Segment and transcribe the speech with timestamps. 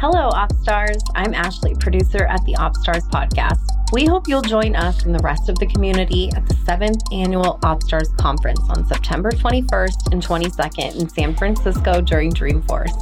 [0.00, 1.02] Hello, OpStars.
[1.14, 3.60] I'm Ashley, producer at the OpStars podcast.
[3.92, 7.58] We hope you'll join us and the rest of the community at the seventh annual
[7.64, 12.96] OpStars conference on September 21st and 22nd in San Francisco during Dreamforce.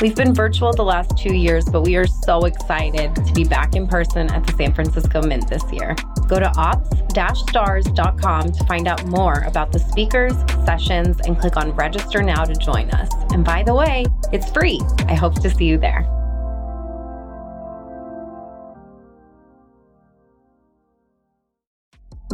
[0.00, 3.74] We've been virtual the last two years, but we are so excited to be back
[3.74, 5.96] in person at the San Francisco Mint this year.
[6.28, 12.22] Go to ops-stars.com to find out more about the speakers, sessions, and click on register
[12.22, 13.10] now to join us.
[13.32, 14.80] And by the way, it's free.
[15.08, 16.13] I hope to see you there.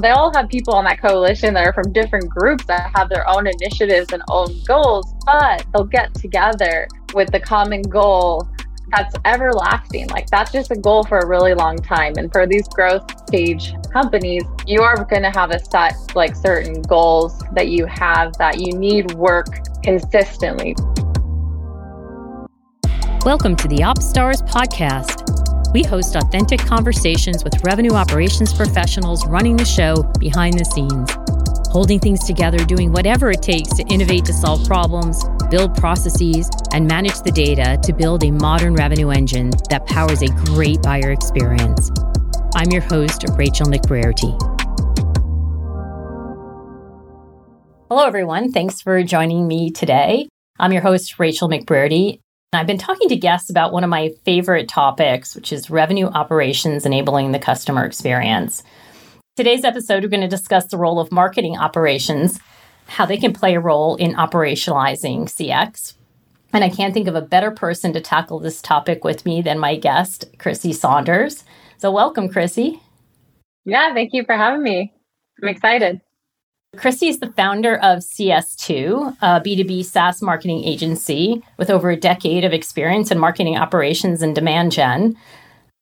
[0.01, 3.29] They all have people on that coalition that are from different groups that have their
[3.29, 8.49] own initiatives and own goals, but they'll get together with the common goal
[8.91, 10.09] that's everlasting.
[10.09, 12.15] Like that's just a goal for a really long time.
[12.17, 16.81] And for these growth stage companies, you are going to have a set, like certain
[16.83, 19.47] goals that you have that you need work
[19.83, 20.75] consistently.
[23.25, 29.65] Welcome to the OpStars podcast we host authentic conversations with revenue operations professionals running the
[29.65, 31.11] show behind the scenes,
[31.71, 36.87] holding things together, doing whatever it takes to innovate to solve problems, build processes, and
[36.87, 41.91] manage the data to build a modern revenue engine that powers a great buyer experience.
[42.55, 44.37] I'm your host, Rachel McBrearty.
[47.89, 48.53] Hello, everyone.
[48.53, 50.29] Thanks for joining me today.
[50.59, 52.21] I'm your host, Rachel McBrearty,
[52.53, 56.85] I've been talking to guests about one of my favorite topics, which is revenue operations
[56.85, 58.65] enabling the customer experience.
[59.37, 62.41] Today's episode, we're going to discuss the role of marketing operations,
[62.87, 65.95] how they can play a role in operationalizing CX.
[66.53, 69.61] And I can't think of a better person to tackle this topic with me than
[69.61, 71.45] my guest, Chrissy Saunders.
[71.79, 72.83] So, welcome, Chrissy.
[73.65, 74.93] Yeah, thank you for having me.
[75.41, 76.01] I'm excited.
[76.77, 82.45] Christy is the founder of CS2, a B2B SaaS marketing agency with over a decade
[82.45, 85.17] of experience in marketing operations and demand gen.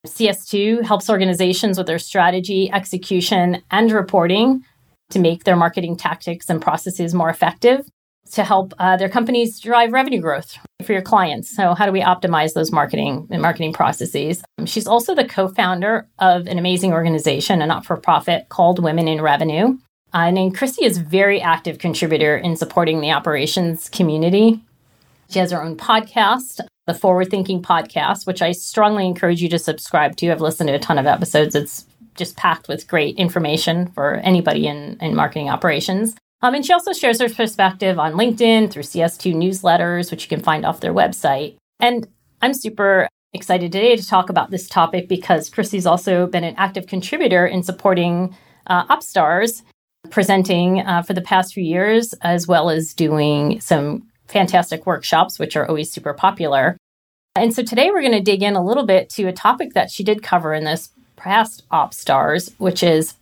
[0.07, 4.65] CS2 helps organizations with their strategy, execution, and reporting
[5.11, 7.87] to make their marketing tactics and processes more effective
[8.31, 11.55] to help uh, their companies drive revenue growth for your clients.
[11.55, 14.43] So, how do we optimize those marketing and marketing processes?
[14.65, 19.77] She's also the co-founder of an amazing organization, a not-for-profit called Women in Revenue.
[20.13, 24.61] Uh, and Christy is a very active contributor in supporting the operations community.
[25.29, 29.59] She has her own podcast, the Forward Thinking Podcast, which I strongly encourage you to
[29.59, 30.31] subscribe to.
[30.31, 31.53] I've listened to a ton of episodes.
[31.53, 36.15] It's just packed with great information for anybody in, in marketing operations.
[36.41, 40.41] Um, and she also shares her perspective on LinkedIn through CS2 newsletters, which you can
[40.41, 41.55] find off their website.
[41.79, 42.07] And
[42.41, 46.87] I'm super excited today to talk about this topic because Christy's also been an active
[46.87, 48.35] contributor in supporting
[48.67, 49.61] uh, OpStars
[50.09, 55.55] presenting uh, for the past few years, as well as doing some fantastic workshops, which
[55.55, 56.77] are always super popular.
[57.35, 59.91] And so today we're going to dig in a little bit to a topic that
[59.91, 63.15] she did cover in this past OpStars, which is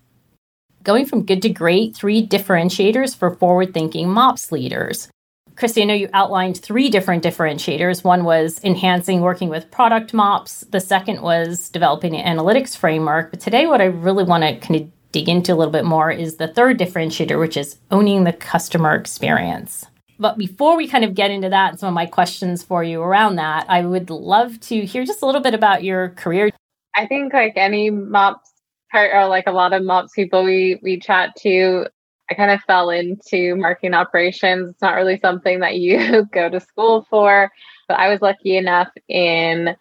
[0.83, 5.09] going from good to great, three differentiators for forward thinking MOPS leaders.
[5.57, 8.03] Christy, I know you outlined three different differentiators.
[8.03, 10.61] One was enhancing working with product MOPS.
[10.69, 13.31] The second was developing an analytics framework.
[13.31, 16.11] But today, what I really want to kind of dig into a little bit more
[16.11, 19.85] is the third differentiator, which is owning the customer experience.
[20.19, 23.01] But before we kind of get into that and some of my questions for you
[23.01, 26.49] around that, I would love to hear just a little bit about your career.
[26.95, 28.51] I think like any MOPS
[28.91, 31.85] part or like a lot of MOPS people we we chat to,
[32.31, 34.71] I kind of fell into marketing operations.
[34.71, 37.51] It's not really something that you go to school for,
[37.87, 39.75] but I was lucky enough in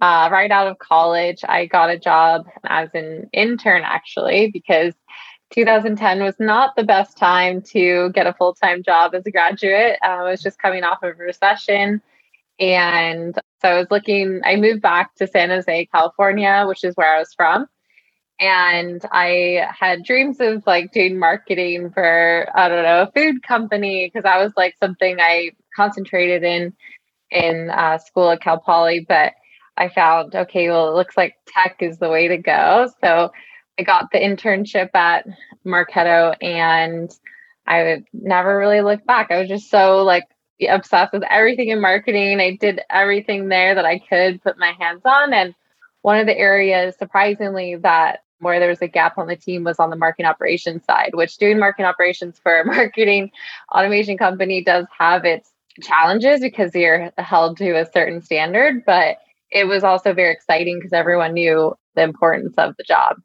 [0.00, 4.94] uh, right out of college, I got a job as an intern actually, because
[5.50, 9.98] 2010 was not the best time to get a full time job as a graduate.
[10.02, 12.00] Uh, I was just coming off of a recession.
[12.58, 17.16] And so I was looking, I moved back to San Jose, California, which is where
[17.16, 17.66] I was from.
[18.38, 24.06] And I had dreams of like doing marketing for, I don't know, a food company,
[24.06, 26.74] because that was like something I concentrated in
[27.30, 29.04] in uh, school at Cal Poly.
[29.06, 29.34] But
[29.80, 32.88] I found, okay, well, it looks like tech is the way to go.
[33.00, 33.32] So
[33.78, 35.26] I got the internship at
[35.66, 37.10] Marketo and
[37.66, 39.30] I would never really look back.
[39.30, 40.24] I was just so like
[40.68, 42.40] obsessed with everything in marketing.
[42.40, 45.32] I did everything there that I could put my hands on.
[45.32, 45.54] And
[46.02, 49.78] one of the areas, surprisingly, that where there was a gap on the team was
[49.78, 53.30] on the marketing operations side, which doing marketing operations for a marketing
[53.74, 55.50] automation company does have its
[55.82, 58.84] challenges because you're held to a certain standard.
[58.84, 59.18] But
[59.50, 63.16] it was also very exciting because everyone knew the importance of the job.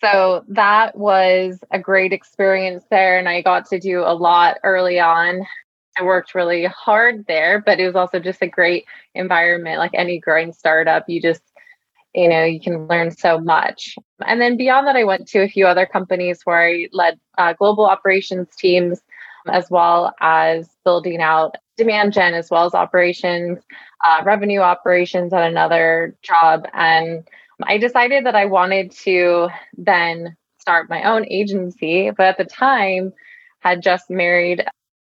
[0.00, 3.18] So that was a great experience there.
[3.18, 5.40] And I got to do a lot early on.
[5.98, 8.84] I worked really hard there, but it was also just a great
[9.14, 9.78] environment.
[9.78, 11.42] Like any growing startup, you just,
[12.14, 13.96] you know, you can learn so much.
[14.26, 17.54] And then beyond that, I went to a few other companies where I led uh,
[17.54, 19.00] global operations teams,
[19.48, 23.58] as well as building out demand gen, as well as operations,
[24.04, 26.66] uh, revenue operations at another job.
[26.72, 27.26] And
[27.62, 33.12] I decided that I wanted to then start my own agency, but at the time,
[33.60, 34.64] had just married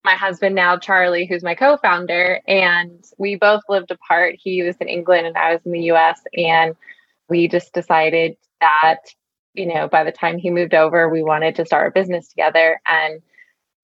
[0.05, 4.35] my husband now, Charlie, who's my co founder, and we both lived apart.
[4.39, 6.21] He was in England and I was in the US.
[6.37, 6.75] And
[7.29, 8.99] we just decided that,
[9.55, 12.81] you know, by the time he moved over, we wanted to start a business together.
[12.87, 13.23] And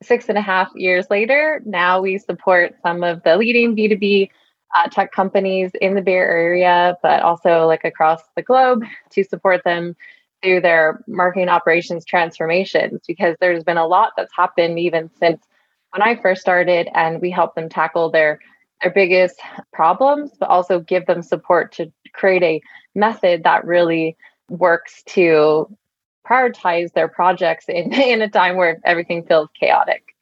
[0.02, 4.30] six and a half years later, now we support some of the leading B2B
[4.76, 9.62] uh, tech companies in the Bay Area, but also like across the globe to support
[9.64, 9.96] them
[10.42, 15.42] through their marketing operations transformations because there's been a lot that's happened even since
[15.90, 18.38] when I first started and we help them tackle their
[18.80, 19.40] their biggest
[19.72, 22.60] problems but also give them support to create a
[22.94, 24.16] method that really
[24.48, 25.66] works to
[26.28, 30.14] prioritize their projects in in a time where everything feels chaotic.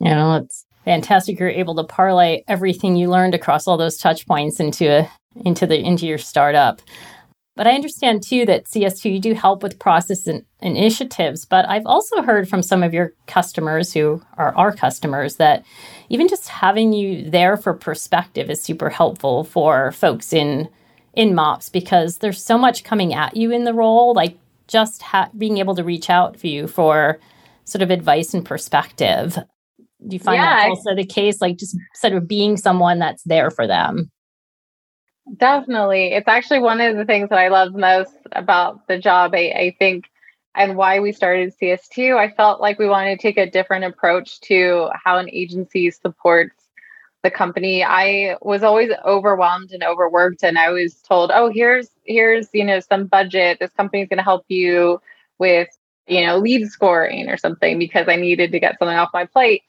[0.00, 4.26] You know, it's fantastic you're able to parlay everything you learned across all those touch
[4.26, 5.10] points into a
[5.44, 6.80] into the into your startup.
[7.56, 11.44] But I understand too that CS2 you do help with process and initiatives.
[11.44, 15.64] But I've also heard from some of your customers who are our customers that
[16.08, 20.68] even just having you there for perspective is super helpful for folks in
[21.12, 24.14] in MOPS because there's so much coming at you in the role.
[24.14, 24.38] Like
[24.68, 27.18] just ha- being able to reach out for you for
[27.64, 29.36] sort of advice and perspective.
[30.06, 31.40] Do you find yeah, that's also the case?
[31.40, 34.10] Like just sort of being someone that's there for them.
[35.36, 36.12] Definitely.
[36.12, 39.32] It's actually one of the things that I love most about the job.
[39.34, 40.06] I, I think
[40.54, 44.40] and why we started CS2, I felt like we wanted to take a different approach
[44.42, 46.56] to how an agency supports
[47.22, 47.84] the company.
[47.84, 52.80] I was always overwhelmed and overworked and I was told, "Oh, here's here's, you know,
[52.80, 53.58] some budget.
[53.60, 55.00] This company's going to help you
[55.38, 55.68] with,
[56.08, 59.62] you know, lead scoring or something because I needed to get something off my plate."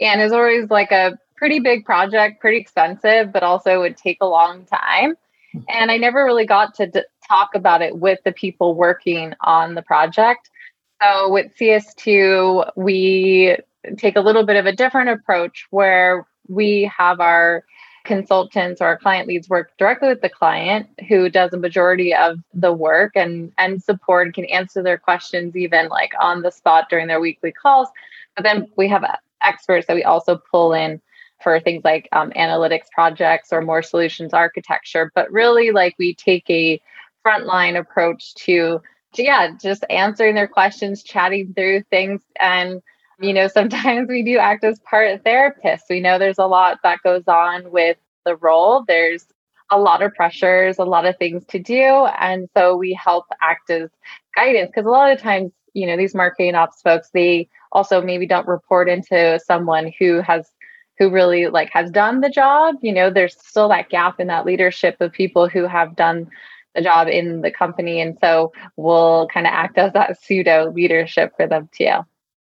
[0.00, 4.26] And is always like a pretty big project, pretty expensive, but also would take a
[4.26, 5.16] long time.
[5.68, 9.74] And I never really got to d- talk about it with the people working on
[9.74, 10.50] the project.
[11.02, 13.56] So with CS2, we
[13.96, 17.64] take a little bit of a different approach where we have our
[18.04, 22.38] consultants or our client leads work directly with the client who does a majority of
[22.52, 27.06] the work and and support can answer their questions even like on the spot during
[27.06, 27.88] their weekly calls
[28.34, 29.04] but then we have
[29.44, 31.00] experts that we also pull in
[31.42, 35.10] for things like um, analytics projects or more solutions architecture.
[35.14, 36.80] But really, like we take a
[37.26, 38.80] frontline approach to,
[39.14, 42.80] to yeah, just answering their questions, chatting through things, and
[43.20, 45.82] you know sometimes we do act as part therapists.
[45.90, 48.84] We know there's a lot that goes on with the role.
[48.86, 49.26] There's
[49.70, 53.70] a lot of pressures, a lot of things to do, and so we help act
[53.70, 53.90] as
[54.36, 58.26] guidance because a lot of times you know these marketing ops folks they also maybe
[58.26, 60.50] don't report into someone who has
[60.98, 62.76] who really like has done the job.
[62.82, 66.30] You know there's still that gap in that leadership of people who have done
[66.74, 68.00] the job in the company.
[68.00, 71.98] And so we'll kind of act as that pseudo leadership for them too.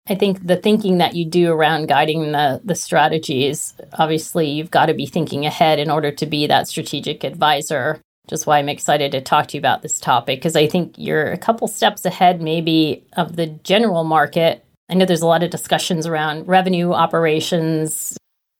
[0.06, 4.86] I think the thinking that you do around guiding the the strategies, obviously you've got
[4.86, 8.00] to be thinking ahead in order to be that strategic advisor.
[8.28, 11.30] Just why I'm excited to talk to you about this topic because I think you're
[11.30, 14.64] a couple steps ahead maybe of the general market.
[14.88, 18.16] I know there's a lot of discussions around revenue operations,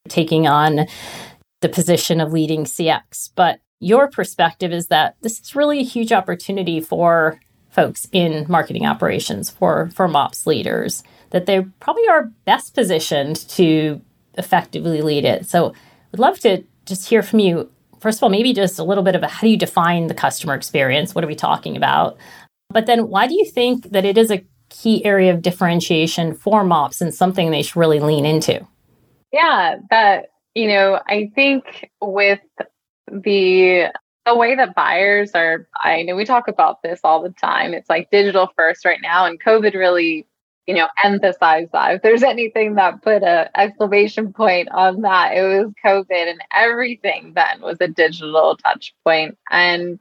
[0.08, 0.86] taking on
[1.60, 3.30] the position of leading CX.
[3.34, 7.40] But your perspective is that this is really a huge opportunity for
[7.70, 14.00] folks in marketing operations, for, for MOPS leaders, that they probably are best positioned to
[14.38, 15.46] effectively lead it.
[15.46, 15.74] So
[16.12, 17.70] I'd love to just hear from you.
[18.04, 20.14] First of all, maybe just a little bit of a, how do you define the
[20.14, 21.14] customer experience?
[21.14, 22.18] What are we talking about?
[22.68, 26.64] But then why do you think that it is a key area of differentiation for
[26.64, 28.60] MOPS and something they should really lean into?
[29.32, 32.40] Yeah, that you know, I think with
[33.08, 33.90] the
[34.26, 37.72] the way that buyers are I know we talk about this all the time.
[37.72, 40.26] It's like digital first right now and COVID really,
[40.66, 41.96] you know, emphasize that.
[41.96, 47.32] If there's anything that put a exclamation point on that, it was COVID and everything
[47.34, 49.36] then was a digital touch point.
[49.50, 49.98] And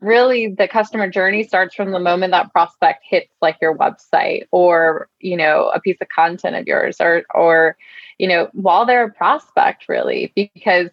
[0.00, 5.08] really the customer journey starts from the moment that prospect hits like your website or
[5.20, 7.76] you know a piece of content of yours or or
[8.18, 10.88] you know while they're a prospect really because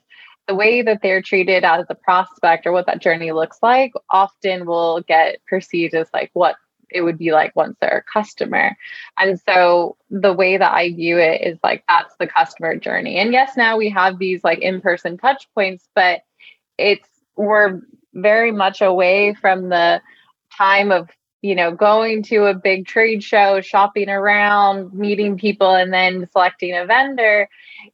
[0.48, 4.66] the way that they're treated as a prospect or what that journey looks like often
[4.66, 6.56] will get perceived as like what
[6.91, 8.77] it would be like once they're a customer.
[9.17, 13.17] And so the way that I view it is like that's the customer journey.
[13.17, 16.22] And yes, now we have these like in-person touch points, but
[16.77, 17.82] it's we're
[18.13, 20.01] very much away from the
[20.56, 21.10] time of
[21.41, 26.75] you know going to a big trade show shopping around meeting people and then selecting
[26.75, 27.48] a vendor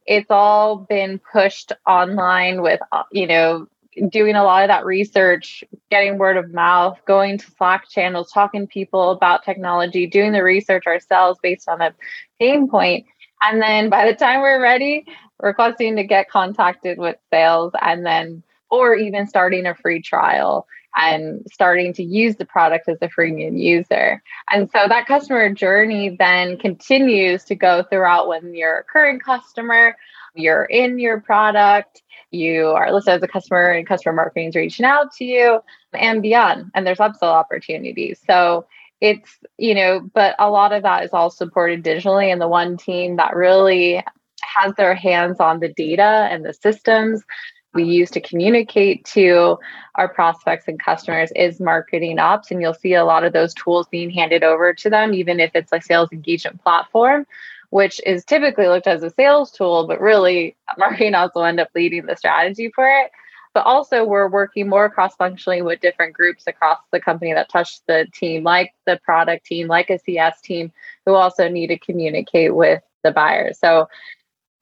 [0.06, 2.80] it's all been pushed online with
[3.12, 3.66] you know
[4.08, 8.62] doing a lot of that research, getting word of mouth, going to Slack channels, talking
[8.62, 11.94] to people about technology, doing the research ourselves based on a
[12.38, 13.06] pain point.
[13.42, 15.04] And then by the time we're ready,
[15.40, 21.44] requesting to get contacted with sales and then, or even starting a free trial and
[21.52, 24.22] starting to use the product as a freemium user.
[24.50, 29.96] And so that customer journey then continues to go throughout when you're a current customer,
[30.34, 34.84] you're in your product, you are listed as a customer and customer marketing is reaching
[34.84, 35.60] out to you
[35.92, 36.70] and beyond.
[36.74, 38.20] And there's upsell opportunities.
[38.26, 38.66] So
[39.00, 42.32] it's, you know, but a lot of that is all supported digitally.
[42.32, 44.02] And the one team that really
[44.42, 47.22] has their hands on the data and the systems
[47.72, 49.58] we use to communicate to
[49.96, 52.50] our prospects and customers is marketing ops.
[52.50, 55.50] And you'll see a lot of those tools being handed over to them, even if
[55.54, 57.26] it's a sales engagement platform
[57.74, 62.06] which is typically looked as a sales tool, but really marketing also end up leading
[62.06, 63.10] the strategy for it.
[63.52, 67.84] But also, we're working more cross functionally with different groups across the company that touch
[67.86, 70.70] the team, like the product team, like a CS team,
[71.04, 73.58] who also need to communicate with the buyers.
[73.58, 73.88] So,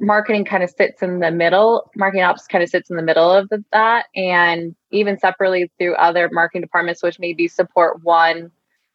[0.01, 1.91] marketing kind of sits in the middle.
[1.95, 6.31] Marketing ops kind of sits in the middle of that, and even separately through other
[6.33, 8.51] marketing departments, which maybe support one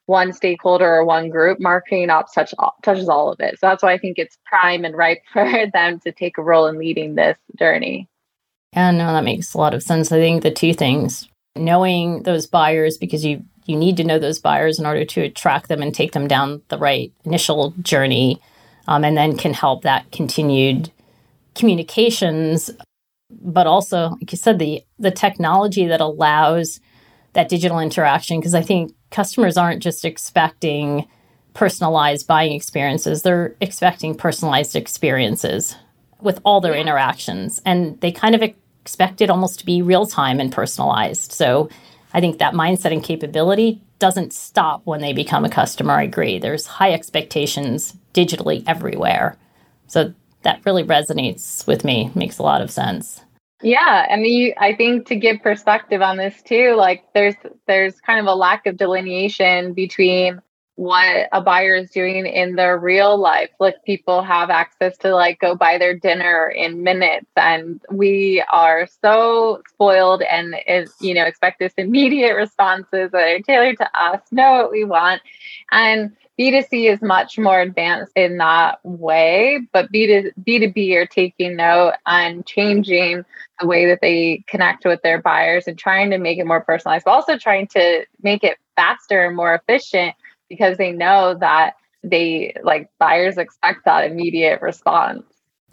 [0.08, 3.60] one stakeholder or one group, marketing ops touch, touches all of it.
[3.60, 6.66] So that's why I think it's prime and ripe for them to take a role
[6.66, 8.10] in leading this journey.
[8.74, 10.12] Yeah, no, that makes a lot of sense.
[10.12, 14.40] I think the two things knowing those buyers because you you need to know those
[14.40, 18.40] buyers in order to attract them and take them down the right initial journey
[18.88, 20.92] um, and then can help that continued
[21.56, 22.70] communications
[23.30, 26.80] but also like you said the the technology that allows
[27.38, 31.08] that digital interaction because i think customers aren't just expecting
[31.58, 35.76] personalized buying experiences, they're expecting personalized experiences
[36.22, 37.60] with all their interactions.
[37.66, 41.32] And they kind of expect it almost to be real time and personalized.
[41.32, 41.68] So
[42.14, 45.94] I think that mindset and capability doesn't stop when they become a customer.
[45.94, 46.38] I agree.
[46.38, 49.36] There's high expectations digitally everywhere.
[49.88, 50.14] So
[50.44, 53.24] that really resonates with me, makes a lot of sense.
[53.62, 57.36] Yeah, mean, I think to give perspective on this too, like there's
[57.66, 60.42] there's kind of a lack of delineation between
[60.76, 63.50] what a buyer is doing in their real life.
[63.60, 68.88] Like people have access to like go buy their dinner in minutes, and we are
[69.02, 74.22] so spoiled and is you know expect this immediate responses that are tailored to us,
[74.32, 75.24] know what we want,
[75.72, 81.94] and B2C is much more advanced in that way, but B2, B2B are taking note
[82.06, 83.24] and changing
[83.60, 87.06] the way that they connect with their buyers and trying to make it more personalized,
[87.06, 90.14] but also trying to make it faster and more efficient
[90.48, 95.24] because they know that they like buyers expect that immediate response.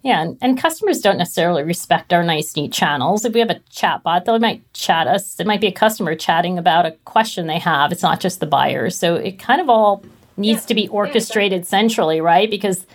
[0.03, 3.25] Yeah, and, and customers don't necessarily respect our nice, neat channels.
[3.25, 5.41] If we have a chat bot, they might chat us.
[5.41, 7.91] It might be a customer chatting about a question they have.
[7.91, 8.99] It's not just the buyers.
[8.99, 10.05] So it kind of all
[10.37, 10.67] needs yeah.
[10.67, 11.67] to be orchestrated yeah.
[11.67, 12.51] centrally, right?
[12.51, 12.87] Because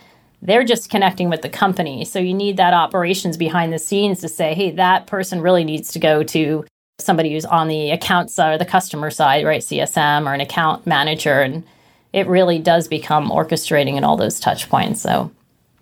[0.41, 2.05] they're just connecting with the company.
[2.05, 5.91] So you need that operations behind the scenes to say, hey, that person really needs
[5.91, 6.65] to go to
[6.99, 9.61] somebody who's on the account side uh, or the customer side, right?
[9.61, 11.41] CSM or an account manager.
[11.41, 11.63] And
[12.13, 15.01] it really does become orchestrating in all those touch points.
[15.01, 15.31] So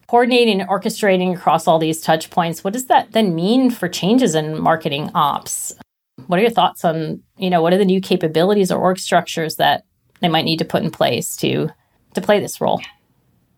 [0.07, 4.35] coordinating and orchestrating across all these touch points, what does that then mean for changes
[4.35, 5.75] in marketing ops?
[6.27, 9.57] What are your thoughts on, you know, what are the new capabilities or org structures
[9.57, 9.83] that
[10.21, 11.69] they might need to put in place to
[12.13, 12.81] to play this role?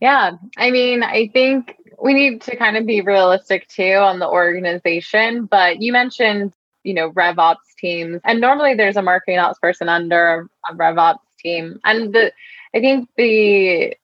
[0.01, 4.27] Yeah, I mean, I think we need to kind of be realistic too on the
[4.27, 5.45] organization.
[5.45, 10.47] But you mentioned, you know, RevOps teams, and normally there's a marketing ops person under
[10.69, 12.31] a RevOps team, and the
[12.75, 13.95] I think the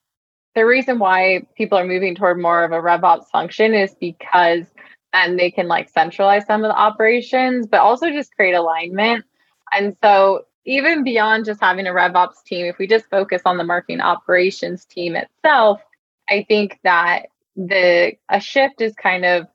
[0.55, 4.65] the reason why people are moving toward more of a RevOps function is because
[5.13, 9.25] then they can like centralize some of the operations, but also just create alignment.
[9.73, 13.63] And so even beyond just having a RevOps team, if we just focus on the
[13.63, 15.81] marketing operations team itself,
[16.29, 19.47] I think that the a shift is kind of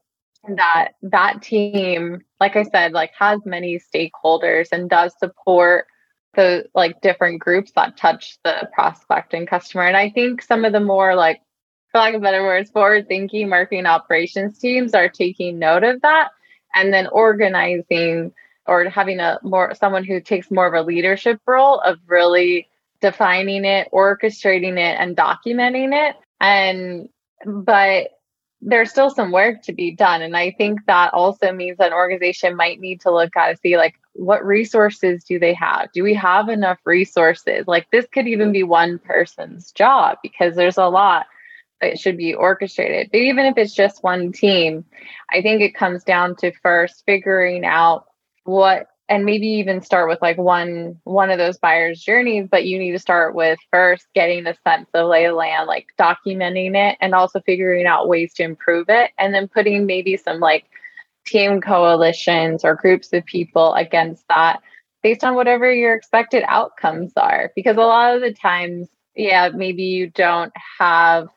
[0.56, 5.86] that that team, like I said, like has many stakeholders and does support
[6.34, 9.84] the like different groups that touch the prospect and customer.
[9.84, 11.40] And I think some of the more like,
[11.90, 16.28] for lack of better words, forward thinking marketing operations teams are taking note of that
[16.72, 18.32] and then organizing
[18.70, 22.68] or having a more someone who takes more of a leadership role of really
[23.00, 26.14] defining it, orchestrating it, and documenting it.
[26.40, 27.08] And,
[27.44, 28.10] but
[28.60, 30.22] there's still some work to be done.
[30.22, 33.76] And I think that also means that an organization might need to look at see
[33.76, 35.90] like what resources do they have?
[35.92, 37.64] Do we have enough resources?
[37.66, 41.26] Like this could even be one person's job because there's a lot
[41.80, 43.10] that should be orchestrated.
[43.10, 44.84] But even if it's just one team,
[45.32, 48.06] I think it comes down to first figuring out
[48.50, 52.78] what and maybe even start with like one one of those buyers journeys but you
[52.78, 56.96] need to start with first getting a sense of lay of land like documenting it
[57.00, 60.64] and also figuring out ways to improve it and then putting maybe some like
[61.26, 64.60] team coalitions or groups of people against that
[65.02, 67.52] based on whatever your expected outcomes are.
[67.56, 71.28] Because a lot of the times yeah maybe you don't have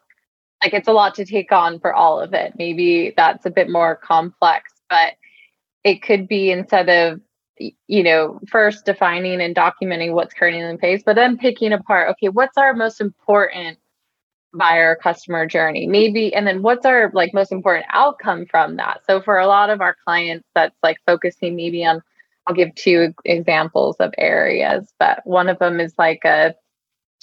[0.64, 2.54] like it's a lot to take on for all of it.
[2.58, 5.14] Maybe that's a bit more complex but
[5.84, 7.22] it could be instead of
[7.88, 12.30] you know, first defining and documenting what's currently in place, but then picking apart, okay,
[12.30, 13.78] what's our most important
[14.54, 15.88] buyer customer journey?
[15.88, 19.02] Maybe, and then what's our like most important outcome from that?
[19.06, 22.02] So for a lot of our clients, that's like focusing maybe on,
[22.48, 26.56] I'll give two examples of areas, but one of them is like a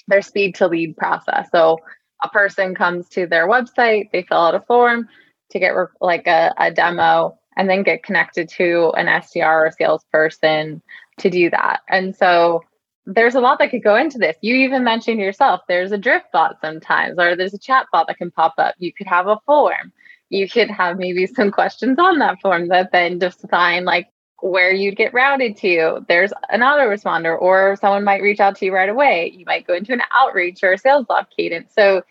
[0.09, 1.49] their speed to lead process.
[1.53, 1.79] So
[2.23, 5.09] a person comes to their website, they fill out a form
[5.51, 10.81] to get like a, a demo and then get connected to an SDR or salesperson
[11.19, 11.81] to do that.
[11.91, 12.65] And so
[13.05, 14.35] there's a lot that could go into this.
[14.41, 18.17] You even mentioned yourself, there's a drift bot sometimes, or there's a chat bot that
[18.17, 18.77] can pop up.
[18.79, 19.93] You could have a form.
[20.31, 24.09] You could have maybe some questions on that form that then define like
[24.41, 26.03] where you'd get routed to.
[26.09, 29.35] There's an autoresponder, or someone might reach out to you right away.
[29.37, 31.75] You might go into an outreach or a Salesloft cadence.
[31.77, 32.05] So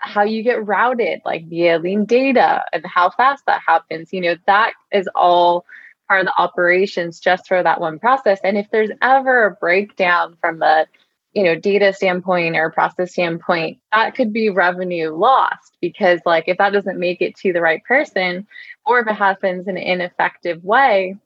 [0.00, 4.12] how you get routed, like via LeanData and how fast that happens.
[4.12, 5.64] You know, that is all
[6.08, 8.40] part of the operations just for that one process.
[8.42, 10.86] And if there's ever a breakdown from a
[11.32, 16.58] you know data standpoint or process standpoint that could be revenue lost because like if
[16.58, 18.46] that doesn't make it to the right person
[18.84, 21.16] or if it happens in an ineffective way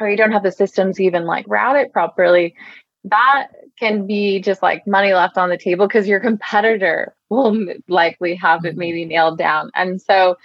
[0.00, 2.54] or you don't have the systems even like route it properly
[3.04, 8.34] that can be just like money left on the table because your competitor will likely
[8.34, 8.78] have it mm-hmm.
[8.78, 9.70] maybe nailed down.
[9.74, 10.36] And so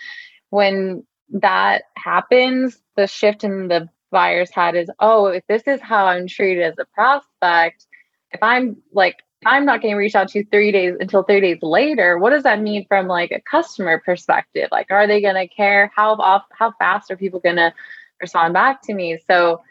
[0.50, 6.06] when that happens, the shift in the buyer's head is, oh, if this is how
[6.06, 7.86] I'm treated as a prospect,
[8.32, 12.18] if I'm like, I'm not getting reached out to three days until three days later.
[12.18, 14.68] What does that mean from like a customer perspective?
[14.70, 15.92] Like, are they going to care?
[15.96, 16.44] How off?
[16.52, 17.74] How fast are people going to
[18.22, 19.18] respond back to me?
[19.28, 19.62] So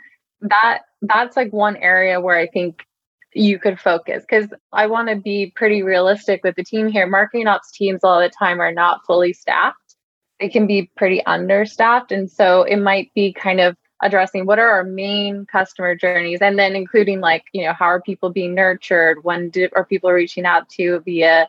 [0.41, 2.85] that that's like one area where I think
[3.35, 7.07] you could focus because I want to be pretty realistic with the team here.
[7.07, 9.97] Marketing ops teams all the time are not fully staffed.
[10.41, 12.13] They can be pretty understaffed.
[12.13, 16.59] And so it might be kind of addressing what are our main customer journeys and
[16.59, 19.19] then including like, you know, how are people being nurtured?
[19.25, 21.49] When do, are people reaching out to via,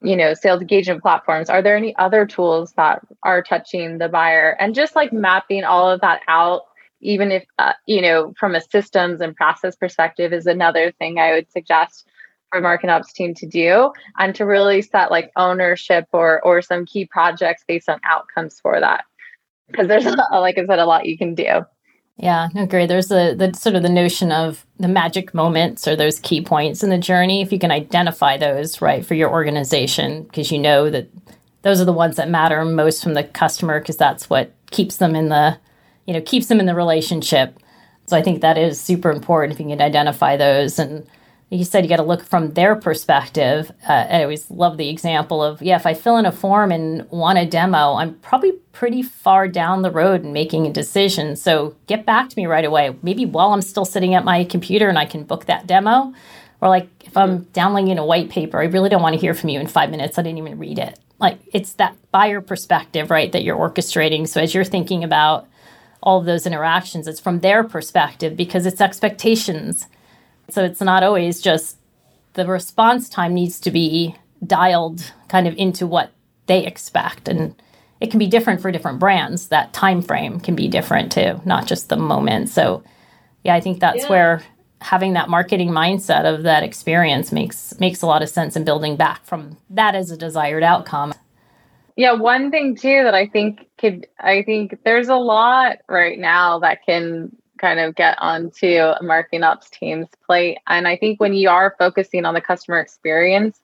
[0.00, 1.50] you know, sales engagement platforms?
[1.50, 4.56] Are there any other tools that are touching the buyer?
[4.60, 6.62] And just like mapping all of that out
[7.00, 11.32] even if uh, you know from a systems and process perspective is another thing i
[11.32, 12.06] would suggest
[12.50, 16.86] for market ops team to do and to really set like ownership or or some
[16.86, 19.04] key projects based on outcomes for that
[19.68, 21.64] because there's a, like i said a lot you can do
[22.20, 22.86] yeah, agree.
[22.86, 26.82] There's the, the sort of the notion of the magic moments or those key points
[26.82, 27.42] in the journey.
[27.42, 31.08] If you can identify those, right, for your organization, because you know that
[31.62, 35.14] those are the ones that matter most from the customer, because that's what keeps them
[35.14, 35.58] in the
[36.08, 37.58] you know keeps them in the relationship.
[38.06, 40.78] So i think that is super important if you can identify those.
[40.78, 41.06] And
[41.50, 43.70] you said you got to look from their perspective.
[43.86, 47.08] Uh, i always love the example of yeah if i fill in a form and
[47.10, 51.36] want a demo i'm probably pretty far down the road in making a decision.
[51.36, 52.96] So get back to me right away.
[53.02, 56.14] Maybe while i'm still sitting at my computer and i can book that demo
[56.62, 59.50] or like if i'm downloading a white paper i really don't want to hear from
[59.50, 60.18] you in five minutes.
[60.18, 60.98] I didn't even read it.
[61.20, 64.26] Like it's that buyer perspective right that you're orchestrating.
[64.26, 65.46] So as you're thinking about
[66.02, 67.06] all of those interactions.
[67.06, 69.86] It's from their perspective because it's expectations.
[70.50, 71.78] So it's not always just
[72.34, 74.14] the response time needs to be
[74.46, 76.12] dialed kind of into what
[76.46, 77.54] they expect and
[78.00, 81.66] it can be different for different brands that time frame can be different too not
[81.66, 82.82] just the moment so
[83.42, 84.08] yeah i think that's yeah.
[84.08, 84.42] where
[84.80, 88.94] having that marketing mindset of that experience makes makes a lot of sense in building
[88.94, 91.12] back from that as a desired outcome
[91.98, 96.58] yeah, one thing too that I think could I think there's a lot right now
[96.60, 100.58] that can kind of get onto a marketing ops team's plate.
[100.66, 103.60] And I think when you are focusing on the customer experience,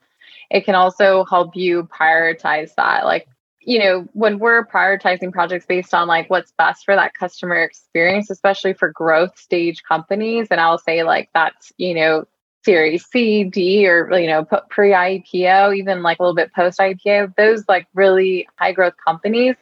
[0.51, 3.05] it can also help you prioritize that.
[3.05, 3.29] Like,
[3.61, 8.31] you know, when we're prioritizing projects based on like what's best for that customer experience,
[8.31, 12.27] especially for growth stage companies, and I'll say like that's, you know,
[12.65, 17.37] Series C, D, or you know, pre IPO, even like a little bit post IPO,
[17.37, 19.55] those like really high growth companies,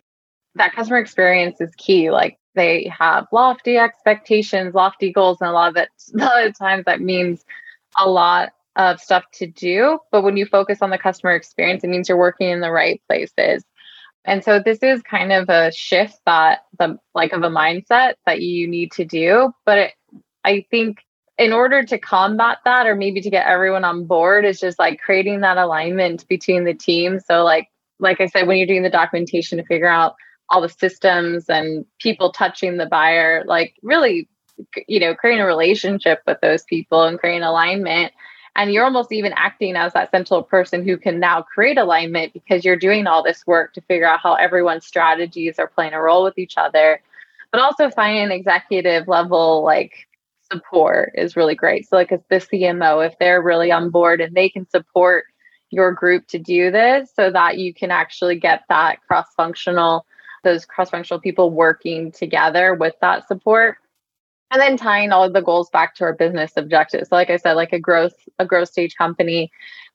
[0.54, 2.10] that customer experience is key.
[2.10, 6.58] Like they have lofty expectations, lofty goals, and a lot of it, a lot of
[6.58, 7.44] times that means
[7.98, 9.98] a lot of stuff to do.
[10.10, 13.02] But when you focus on the customer experience, it means you're working in the right
[13.08, 13.64] places.
[14.24, 18.40] And so this is kind of a shift that the like of a mindset that
[18.40, 19.52] you need to do.
[19.66, 19.92] But it,
[20.44, 20.98] I think
[21.38, 25.00] in order to combat that or maybe to get everyone on board is just like
[25.00, 28.90] creating that alignment between the teams so like like i said when you're doing the
[28.90, 30.14] documentation to figure out
[30.52, 34.28] all the systems and people touching the buyer like really
[34.86, 38.12] you know creating a relationship with those people and creating alignment
[38.54, 42.64] and you're almost even acting as that central person who can now create alignment because
[42.64, 46.22] you're doing all this work to figure out how everyone's strategies are playing a role
[46.22, 47.00] with each other
[47.50, 50.06] but also finding executive level like
[50.52, 51.88] support is really great.
[51.88, 55.24] So, like, as the CMO, if they're really on board and they can support
[55.70, 60.04] your group to do this so that you can actually get that cross functional,
[60.42, 63.76] those cross functional people working together with that support.
[64.50, 67.08] And then tying all of the goals back to our business objectives.
[67.08, 69.50] So like I said, like a growth, a growth stage company,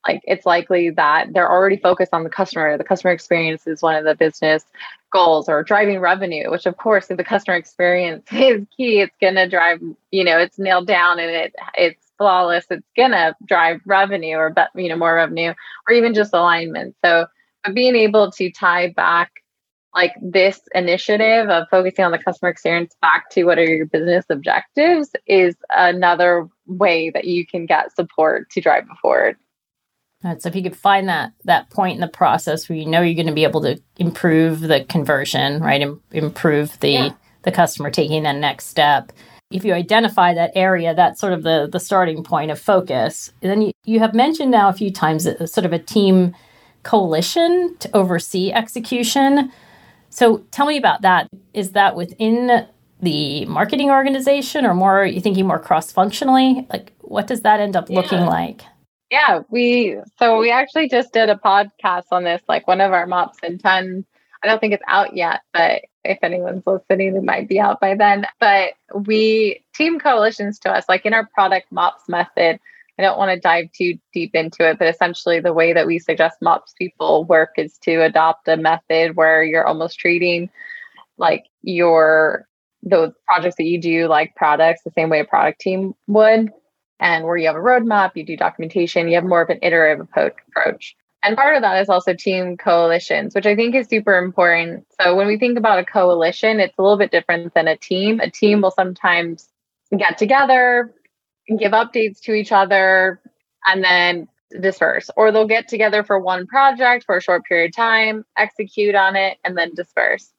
[0.08, 2.76] like it's likely that they're already focused on the customer.
[2.76, 4.66] The customer experience is one of the business
[5.12, 9.48] goals or driving revenue, which of course if the customer experience is key, it's gonna
[9.48, 9.80] drive,
[10.12, 14.90] you know, it's nailed down and it it's flawless, it's gonna drive revenue or you
[14.90, 15.54] know, more revenue
[15.88, 16.96] or even just alignment.
[17.06, 17.28] So
[17.74, 19.32] being able to tie back
[19.98, 24.26] like this initiative of focusing on the customer experience back to what are your business
[24.30, 29.38] objectives is another way that you can get support to drive it forward.
[30.24, 33.02] Right, so if you could find that that point in the process where you know
[33.02, 37.10] you're going to be able to improve the conversion, right, Im- improve the yeah.
[37.42, 39.12] the customer taking that next step.
[39.50, 43.32] If you identify that area, that's sort of the the starting point of focus.
[43.42, 45.80] And then you, you have mentioned now a few times a, uh, sort of a
[45.80, 46.36] team
[46.84, 49.52] coalition to oversee execution.
[50.10, 51.28] So tell me about that.
[51.54, 52.68] Is that within
[53.00, 56.68] the marketing organization or more you thinking more cross functionally?
[56.72, 57.96] Like what does that end up yeah.
[57.96, 58.64] looking like?
[59.10, 63.08] Yeah, we so we actually just did a podcast on this, like one of our
[63.08, 64.06] mops in 10.
[64.44, 67.96] I don't think it's out yet, but if anyone's listening, it might be out by
[67.96, 68.26] then.
[68.40, 72.60] But we team coalitions to us, like in our product mops method.
[72.98, 76.00] I don't want to dive too deep into it, but essentially the way that we
[76.00, 80.50] suggest MOPS people work is to adopt a method where you're almost treating
[81.18, 82.48] like your
[82.84, 86.52] those projects that you do like products the same way a product team would
[87.00, 90.08] and where you have a roadmap, you do documentation, you have more of an iterative
[90.08, 90.96] approach.
[91.24, 94.86] And part of that is also team coalitions, which I think is super important.
[95.02, 98.20] So when we think about a coalition, it's a little bit different than a team.
[98.20, 99.50] A team will sometimes
[99.96, 100.94] get together,
[101.48, 103.22] give updates to each other,
[103.66, 104.28] and then
[104.62, 105.10] disperse.
[105.16, 109.16] Or they'll get together for one project for a short period of time, execute on
[109.16, 110.34] it, and then disperse.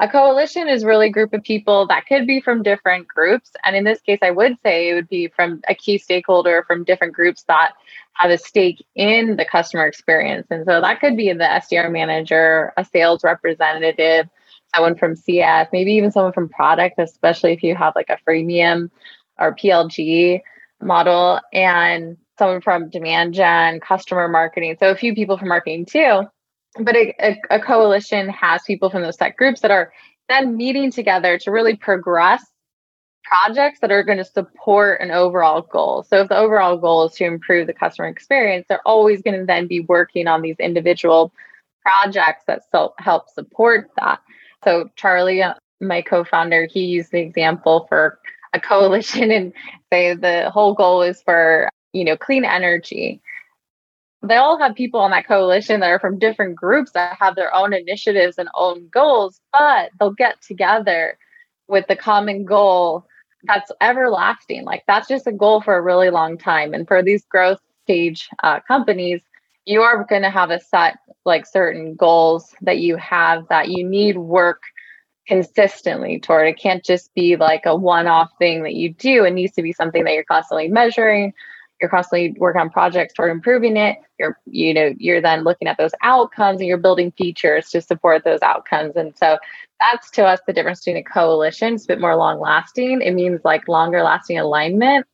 [0.00, 3.50] A coalition is really a group of people that could be from different groups.
[3.64, 6.84] And in this case, I would say it would be from a key stakeholder from
[6.84, 7.72] different groups that
[8.12, 10.46] have a stake in the customer experience.
[10.50, 14.28] And so that could be the SDR manager, a sales representative,
[14.72, 18.90] someone from CS, maybe even someone from product, especially if you have like a freemium
[19.38, 20.40] or PLG
[20.80, 24.76] model, and someone from demand gen, customer marketing.
[24.78, 26.22] So a few people from marketing too
[26.78, 29.92] but a, a, a coalition has people from those tech groups that are
[30.28, 32.44] then meeting together to really progress
[33.24, 36.02] projects that are going to support an overall goal.
[36.02, 39.46] So if the overall goal is to improve the customer experience, they're always going to
[39.46, 41.32] then be working on these individual
[41.82, 42.62] projects that
[42.98, 44.20] help support that.
[44.64, 45.42] So Charlie,
[45.80, 48.18] my co-founder, he used the example for
[48.54, 49.52] a coalition and
[49.92, 53.20] say the whole goal is for, you know, clean energy
[54.22, 57.54] they all have people on that coalition that are from different groups that have their
[57.54, 61.16] own initiatives and own goals, but they'll get together
[61.68, 63.06] with the common goal
[63.44, 64.64] that's everlasting.
[64.64, 66.74] Like that's just a goal for a really long time.
[66.74, 69.20] And for these growth stage uh, companies,
[69.64, 73.86] you are going to have a set like certain goals that you have that you
[73.88, 74.62] need work
[75.28, 76.48] consistently toward.
[76.48, 79.24] It can't just be like a one off thing that you do.
[79.24, 81.32] It needs to be something that you're constantly measuring,
[81.80, 83.98] you're constantly working on projects toward improving it.
[84.18, 88.24] You're you know you're then looking at those outcomes and you're building features to support
[88.24, 88.96] those outcomes.
[88.96, 89.38] And so
[89.78, 93.12] that's to us the difference between a coalition it's a bit more long lasting it
[93.12, 95.06] means like longer lasting alignment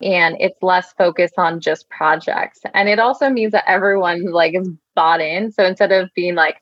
[0.00, 2.60] and it's less focused on just projects.
[2.74, 5.50] And it also means that everyone like is bought in.
[5.50, 6.56] So instead of being like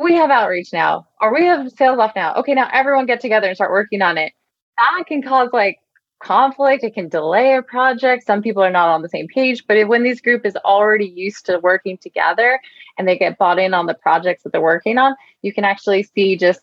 [0.00, 3.56] we have outreach now or we have Salesloft now okay now everyone get together and
[3.56, 4.32] start working on it
[4.78, 5.78] that can cause like
[6.18, 6.84] conflict.
[6.84, 8.24] It can delay a project.
[8.24, 9.64] Some people are not on the same page.
[9.66, 12.60] But when this group is already used to working together
[12.98, 16.02] and they get bought in on the projects that they're working on, you can actually
[16.02, 16.60] see just,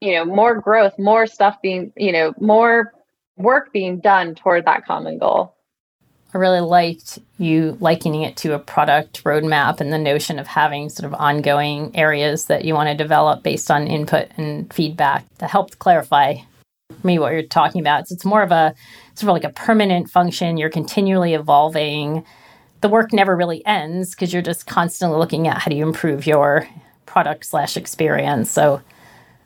[0.00, 2.92] you know, more growth, more stuff being, you know, more
[3.36, 5.56] work being done toward that common goal.
[6.34, 10.88] I really liked you likening it to a product roadmap and the notion of having
[10.88, 15.50] sort of ongoing areas that you want to develop based on input and feedback that
[15.50, 16.36] helped clarify
[17.02, 18.08] me what you're talking about.
[18.08, 18.74] So it's more of a
[19.14, 20.56] sort of like a permanent function.
[20.56, 22.24] You're continually evolving.
[22.80, 26.26] The work never really ends because you're just constantly looking at how do you improve
[26.26, 26.66] your
[27.04, 28.50] product slash experience.
[28.50, 28.80] So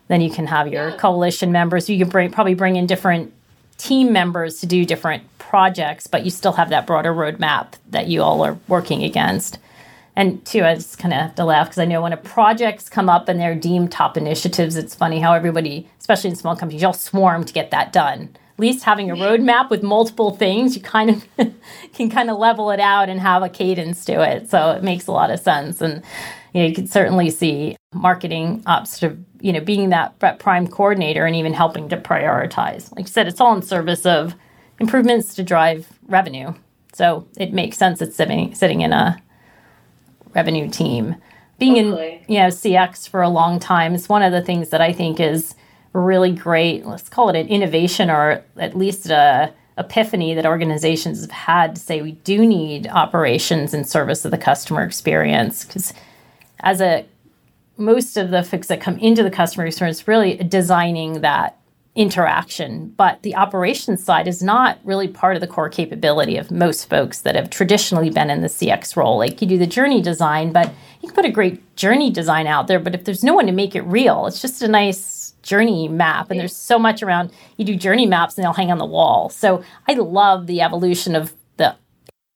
[0.07, 1.89] then you can have your coalition members.
[1.89, 3.33] You can bring probably bring in different
[3.77, 8.21] team members to do different projects, but you still have that broader roadmap that you
[8.21, 9.59] all are working against.
[10.15, 12.89] And two, I just kind of have to laugh because I know when a projects
[12.89, 16.81] come up and they're deemed top initiatives, it's funny how everybody, especially in small companies,
[16.81, 18.35] y'all swarm to get that done.
[18.55, 21.27] At least having a roadmap with multiple things, you kind of
[21.93, 24.49] can kind of level it out and have a cadence to it.
[24.49, 25.81] So it makes a lot of sense.
[25.81, 26.01] And
[26.57, 30.65] you know, you can certainly see marketing ops sort of, you know, being that prime
[30.65, 32.91] coordinator and even helping to prioritize.
[32.95, 34.33] Like you said, it's all in service of
[34.79, 36.55] improvements to drive revenue.
[36.93, 39.21] So it makes sense it's sitting sitting in a
[40.33, 41.17] revenue team.
[41.59, 42.23] Being Hopefully.
[42.27, 44.93] in you know CX for a long time is one of the things that I
[44.93, 45.53] think is
[45.93, 46.87] really great.
[46.87, 51.81] Let's call it an innovation or at least a epiphany that organizations have had to
[51.81, 55.93] say we do need operations in service of the customer experience because
[56.61, 57.05] as a
[57.77, 61.57] most of the folks that come into the customer experience really designing that
[61.97, 62.93] interaction.
[62.95, 67.21] But the operations side is not really part of the core capability of most folks
[67.21, 69.17] that have traditionally been in the CX role.
[69.17, 72.67] Like you do the journey design, but you can put a great journey design out
[72.67, 75.87] there, but if there's no one to make it real, it's just a nice journey
[75.87, 76.29] map.
[76.29, 79.29] And there's so much around you do journey maps and they'll hang on the wall.
[79.29, 81.75] So I love the evolution of the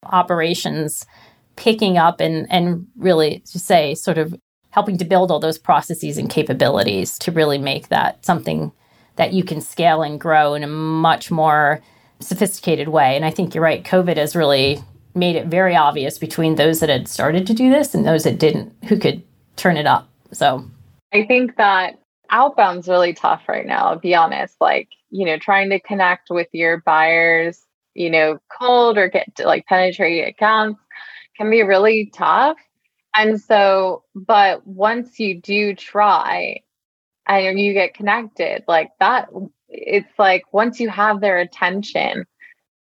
[0.06, 1.06] operations
[1.56, 4.36] picking up and and really to say sort of
[4.72, 8.72] helping to build all those processes and capabilities to really make that something
[9.18, 11.82] that you can scale and grow in a much more
[12.20, 13.16] sophisticated way.
[13.16, 14.82] And I think you're right, COVID has really
[15.14, 18.40] made it very obvious between those that had started to do this and those that
[18.40, 19.22] didn't, who could
[19.58, 20.08] turn it up.
[20.32, 20.66] So
[21.14, 22.00] I think that
[22.32, 24.56] outbound's really tough right now, I'll be honest.
[24.62, 27.62] Like, you know, trying to connect with your buyers,
[27.94, 30.81] you know, cold or get to like penetrate accounts
[31.42, 32.58] can be really tough.
[33.16, 36.62] And so, but once you do try,
[37.28, 39.30] and you get connected like that
[39.70, 42.26] it's like once you have their attention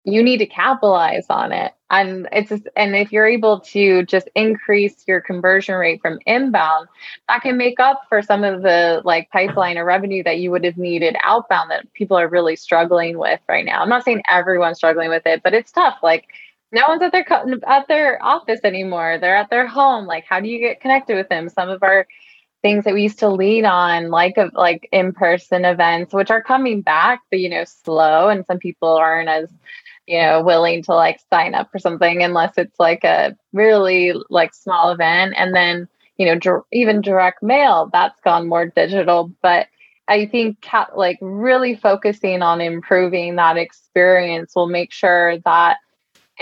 [0.06, 1.72] you need to capitalize on it.
[1.90, 6.90] And it's just, and if you're able to just increase your conversion rate from inbound
[7.30, 10.66] that can make up for some of the like pipeline or revenue that you would
[10.66, 13.82] have needed outbound that people are really struggling with right now.
[13.82, 16.00] I'm not saying everyone's struggling with it but it's tough.
[16.04, 16.28] Like
[16.74, 17.26] no one's at their
[17.68, 19.18] at their office anymore.
[19.20, 20.06] They're at their home.
[20.08, 21.48] Like how do you get connected with them?
[21.50, 22.08] Some of our
[22.64, 26.82] things that we used to lean on like a, like in-person events which are coming
[26.82, 29.50] back but you know slow and some people aren't as
[30.08, 34.54] you know willing to like sign up for something unless it's like a really like
[34.54, 35.36] small event.
[35.38, 39.32] And then you know dr- even direct mail that's gone more digital.
[39.42, 39.68] But
[40.10, 40.58] i think
[40.96, 45.78] like really focusing on improving that experience will make sure that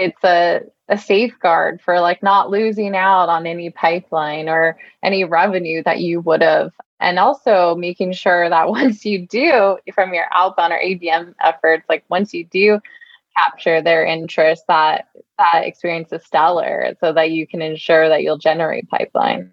[0.01, 0.61] it's a
[0.91, 6.19] a safeguard for like not losing out on any pipeline or any revenue that you
[6.19, 6.73] would have.
[6.99, 12.03] And also making sure that once you do from your outbound or ABM efforts like
[12.09, 12.79] once you do
[13.37, 18.37] capture their interest that that experience is stellar so that you can ensure that you'll
[18.37, 19.49] generate pipeline.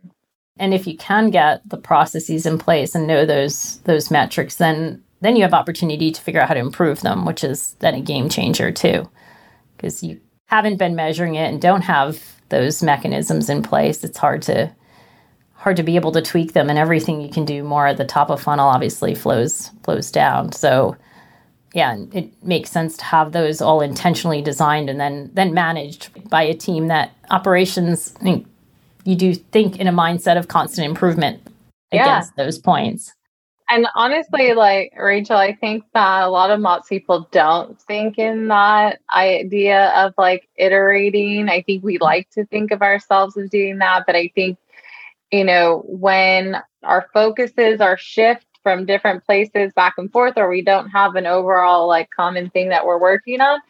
[0.58, 5.04] And if you can get the processes in place and know those those metrics then
[5.20, 8.00] then you have opportunity to figure out how to improve them which is then a
[8.00, 9.08] game changer too.
[9.76, 14.42] Because you haven't been measuring it and don't have those mechanisms in place, it's hard
[14.42, 14.70] to
[15.54, 18.04] hard to be able to tweak them and everything you can do more at the
[18.04, 20.52] top of funnel obviously flows flows down.
[20.52, 20.96] So
[21.74, 26.42] yeah, it makes sense to have those all intentionally designed and then then managed by
[26.42, 28.46] a team that operations I think
[29.04, 31.42] you do think in a mindset of constant improvement
[31.92, 32.44] against yeah.
[32.44, 33.12] those points.
[33.70, 38.48] And honestly, like Rachel, I think that a lot of MOPS people don't think in
[38.48, 41.50] that idea of like iterating.
[41.50, 44.58] I think we like to think of ourselves as doing that, but I think,
[45.30, 50.62] you know, when our focuses are shift from different places back and forth, or we
[50.62, 53.60] don't have an overall like common thing that we're working on,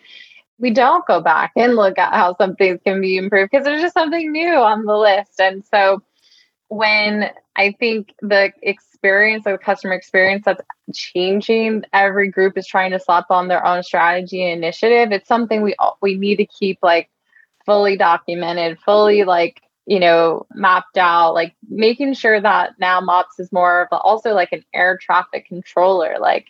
[0.59, 3.83] we don't go back and look at how some things can be improved because there's
[3.83, 5.41] just something new on the list.
[5.41, 6.03] And so
[6.69, 10.63] when I think the experience, the customer experience that's
[10.95, 15.13] changing, every group is trying to slap on their own strategy and initiative.
[15.13, 17.11] It's something we we need to keep like
[17.65, 23.51] fully documented, fully like you know mapped out, like making sure that now MOPS is
[23.53, 26.17] more of also like an air traffic controller.
[26.21, 26.49] Like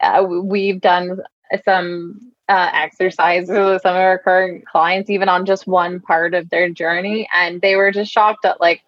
[0.00, 1.20] uh, we've done
[1.64, 6.50] some uh, exercises with some of our current clients, even on just one part of
[6.50, 8.82] their journey, and they were just shocked at like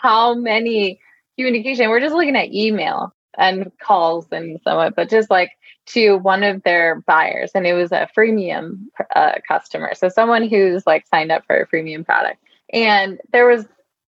[0.00, 1.00] how many
[1.36, 1.88] communication.
[1.88, 5.50] We're just looking at email and calls and so on, but just like
[5.86, 9.94] to one of their buyers and it was a freemium uh, customer.
[9.94, 12.38] So someone who's like signed up for a freemium product.
[12.72, 13.66] And there was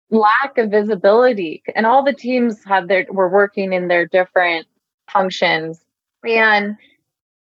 [0.10, 4.68] lack of visibility and all the teams had their were working in their different
[5.12, 5.84] functions.
[6.24, 6.78] And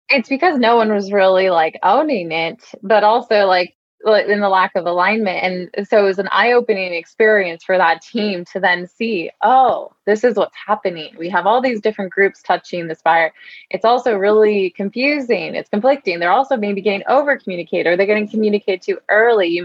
[0.08, 3.75] it's because no one was really like owning it but also like
[4.06, 5.70] in the lack of alignment.
[5.76, 9.92] And so it was an eye opening experience for that team to then see, oh,
[10.06, 11.14] this is what's happening.
[11.18, 13.32] We have all these different groups touching this fire.
[13.70, 15.54] It's also really confusing.
[15.54, 16.20] It's conflicting.
[16.20, 19.60] They're also maybe getting over communicated or they're getting communicated too early.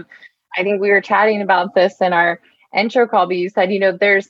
[0.58, 2.40] I think we were chatting about this in our
[2.74, 4.28] intro call, but you said, you know, there's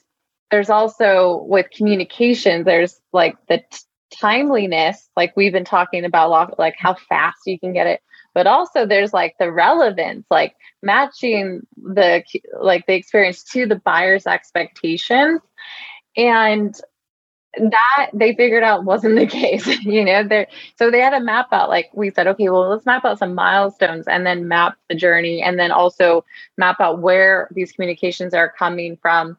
[0.51, 3.79] there's also with communication, there's like the t-
[4.15, 8.03] timeliness, like we've been talking about, like how fast you can get it
[8.35, 12.23] but also there's like the relevance like matching the
[12.61, 15.41] like the experience to the buyer's expectations.
[16.17, 16.75] And
[17.55, 20.47] that they figured out wasn't the case you know there
[20.79, 23.35] so they had to map out like we said okay well let's map out some
[23.35, 26.25] milestones and then map the journey and then also
[26.57, 29.37] map out where these communications are coming from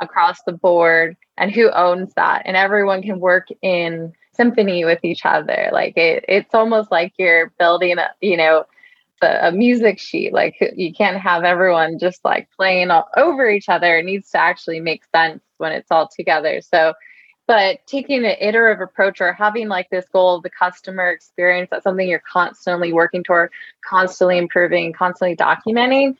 [0.00, 2.42] across the board and who owns that.
[2.44, 5.70] And everyone can work in symphony with each other.
[5.72, 8.64] Like it, it's almost like you're building a, you know,
[9.22, 10.32] a, a music sheet.
[10.32, 13.98] Like you can't have everyone just like playing all over each other.
[13.98, 16.60] It needs to actually make sense when it's all together.
[16.60, 16.94] So,
[17.46, 21.84] but taking an iterative approach or having like this goal of the customer experience, that's
[21.84, 23.50] something you're constantly working toward,
[23.86, 26.16] constantly improving, constantly documenting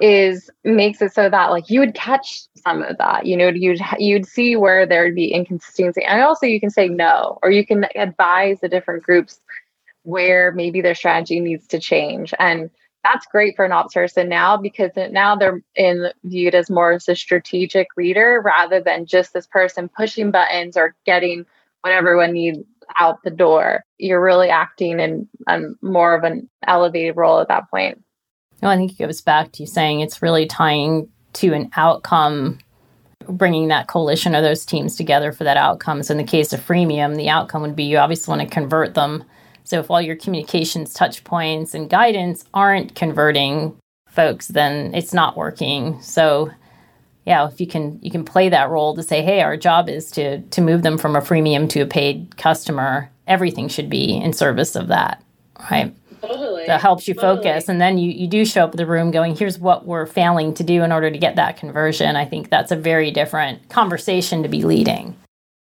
[0.00, 3.80] is makes it so that like you would catch some of that you know you'd
[3.98, 6.04] you'd see where there would be inconsistency.
[6.04, 9.40] And also you can say no or you can advise the different groups
[10.02, 12.32] where maybe their strategy needs to change.
[12.38, 12.70] And
[13.04, 17.08] that's great for an ops person now because now they're in viewed as more as
[17.08, 21.44] a strategic leader rather than just this person pushing buttons or getting
[21.82, 22.58] what everyone needs
[22.98, 23.84] out the door.
[23.98, 28.02] You're really acting in, in more of an elevated role at that point
[28.62, 32.58] no, I think it goes back to you saying it's really tying to an outcome,
[33.28, 36.02] bringing that coalition or those teams together for that outcome.
[36.02, 38.94] So in the case of freemium, the outcome would be you obviously want to convert
[38.94, 39.24] them.
[39.64, 43.76] So if all your communications touch points and guidance aren't converting
[44.08, 46.00] folks, then it's not working.
[46.00, 46.50] So
[47.26, 50.10] yeah, if you can you can play that role to say, hey, our job is
[50.12, 53.10] to to move them from a freemium to a paid customer.
[53.26, 55.22] Everything should be in service of that,
[55.70, 55.94] right?
[56.20, 56.66] Totally.
[56.66, 57.44] That helps you totally.
[57.44, 57.68] focus.
[57.68, 60.54] And then you, you do show up in the room going, here's what we're failing
[60.54, 62.16] to do in order to get that conversion.
[62.16, 65.16] I think that's a very different conversation to be leading.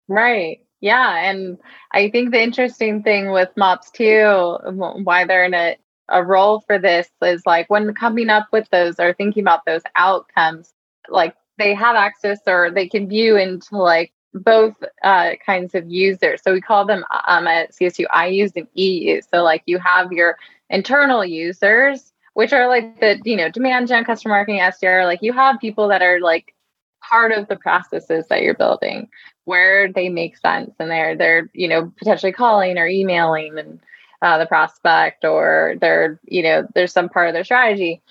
[0.07, 0.59] Right.
[0.81, 1.29] Yeah.
[1.29, 1.57] And
[1.93, 4.57] I think the interesting thing with MOPS too,
[5.03, 5.77] why they're in a,
[6.09, 9.81] a role for this is like when coming up with those or thinking about those
[9.95, 10.73] outcomes,
[11.09, 16.41] like they have access or they can view into like both uh, kinds of users.
[16.43, 19.21] So we call them um, at CS2 I use and EU.
[19.21, 20.37] So like you have your
[20.69, 25.05] internal users, which are like the you know demand gen, customer marketing, SDR.
[25.05, 26.53] Like you have people that are like
[27.01, 29.09] part of the processes that you're building
[29.45, 33.79] where they make sense and they're they're you know potentially calling or emailing and
[34.21, 38.01] uh, the prospect or they're you know there's some part of their strategy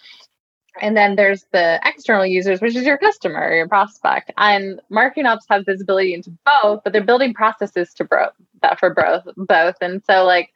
[0.80, 4.32] and then there's the external users, which is your customer, your prospect.
[4.38, 8.30] And marketing ops have visibility into both, but they're building processes to bro-
[8.62, 9.76] that for both both.
[9.80, 10.50] And so like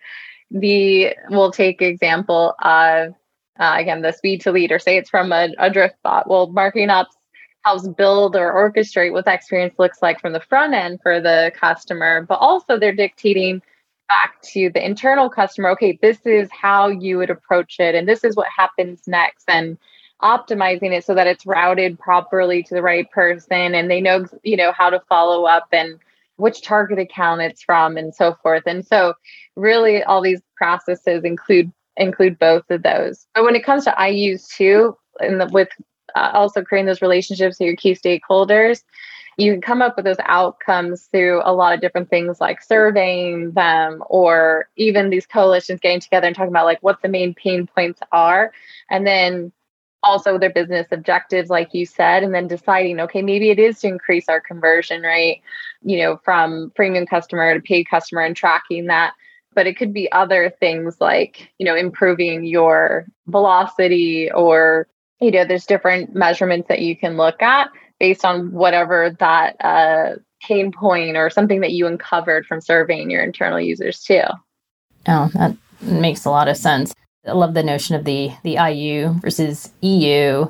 [0.51, 3.15] the we'll take example of
[3.59, 6.29] uh, again the speed to lead or say it's from a, a drift bot.
[6.29, 7.17] Well, marketing ops
[7.65, 11.53] helps build or orchestrate what that experience looks like from the front end for the
[11.55, 13.61] customer, but also they're dictating
[14.09, 18.23] back to the internal customer okay this is how you would approach it and this
[18.23, 19.77] is what happens next and
[20.23, 24.57] optimizing it so that it's routed properly to the right person and they know you
[24.57, 25.99] know how to follow up and
[26.37, 28.63] which target account it's from and so forth.
[28.67, 29.15] And so
[29.57, 33.27] really all these processes include include both of those.
[33.35, 35.69] But when it comes to IU too and with
[36.15, 38.83] uh, also creating those relationships with your key stakeholders
[39.37, 43.53] you can come up with those outcomes through a lot of different things like surveying
[43.53, 47.67] them or even these coalitions getting together and talking about like what the main pain
[47.67, 48.53] points are.
[48.91, 49.53] And then
[50.07, 53.89] also their business objectives, like you said, and then deciding, okay, maybe it is to
[53.89, 55.43] increase our conversion rate,
[55.83, 59.13] you know, from premium customer to paid customer and tracking that.
[59.55, 64.87] But it could be other things like, you know, improving your velocity or,
[65.21, 70.17] you know, there's different measurements that you can look at based on whatever that uh,
[70.43, 74.23] pain point or something that you uncovered from surveying your internal users too.
[75.09, 76.95] Oh, that makes a lot of sense.
[77.27, 80.47] I love the notion of the the IU versus EU.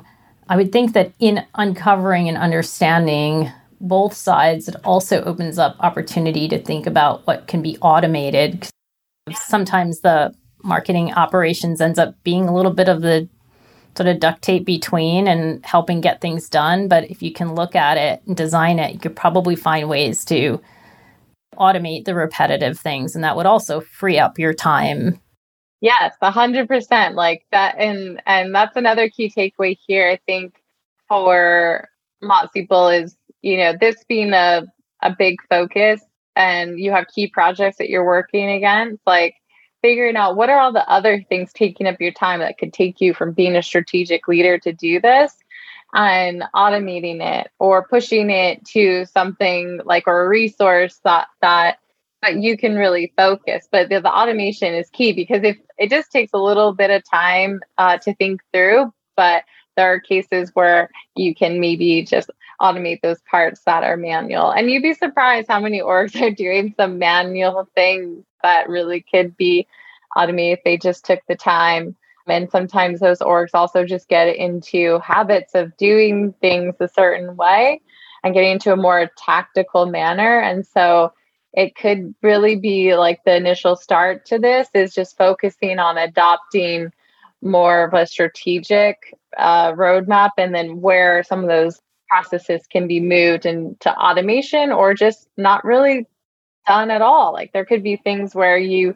[0.49, 3.51] I would think that in uncovering and understanding
[3.81, 8.69] both sides, it also opens up opportunity to think about what can be automated.
[9.33, 13.27] Sometimes the marketing operations ends up being a little bit of the
[13.95, 16.87] sort of duct tape between and helping get things done.
[16.87, 20.23] But if you can look at it and design it, you could probably find ways
[20.25, 20.61] to
[21.57, 23.15] automate the repetitive things.
[23.15, 25.19] And that would also free up your time
[25.81, 27.15] Yes, a hundred percent.
[27.15, 30.09] Like that, and and that's another key takeaway here.
[30.09, 30.55] I think
[31.07, 31.87] for
[32.21, 34.65] Mops people is you know this being a
[35.03, 36.01] a big focus,
[36.35, 39.01] and you have key projects that you're working against.
[39.05, 39.35] Like
[39.83, 42.99] figuring out what are all the other things taking up your time that could take
[42.99, 45.35] you from being a strategic leader to do this
[45.93, 51.77] and automating it or pushing it to something like or a resource that that
[52.35, 53.67] you can really focus.
[53.71, 57.03] But the, the, automation is key because if it just takes a little bit of
[57.03, 59.43] time uh, to think through, but
[59.75, 64.49] there are cases where you can maybe just automate those parts that are manual.
[64.51, 69.37] And you'd be surprised how many orgs are doing some manual things that really could
[69.37, 69.67] be
[70.15, 71.95] automated if they just took the time.
[72.27, 77.79] And sometimes those orgs also just get into habits of doing things a certain way
[78.23, 80.39] and getting into a more tactical manner.
[80.39, 81.13] And so
[81.57, 86.93] it could really be like the initial start to this is just focusing on adopting
[87.41, 92.99] more of a strategic uh, roadmap and then where some of those processes can be
[92.99, 96.05] moved into automation or just not really
[96.67, 97.33] done at all.
[97.33, 98.95] Like there could be things where you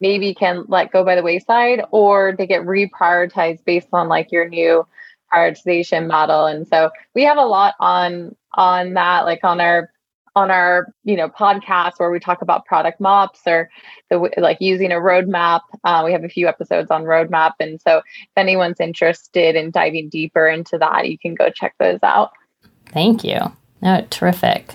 [0.00, 4.48] maybe can let go by the wayside or they get reprioritized based on like your
[4.48, 4.84] new
[5.32, 6.46] prioritization model.
[6.46, 9.92] And so we have a lot on on that, like on our
[10.36, 13.68] on our you know podcast where we talk about product mops or
[14.10, 15.60] the like using a roadmap.
[15.84, 17.52] Uh, we have a few episodes on roadmap.
[17.60, 22.00] And so if anyone's interested in diving deeper into that you can go check those
[22.02, 22.30] out.
[22.86, 23.38] Thank you.
[23.82, 24.74] No terrific.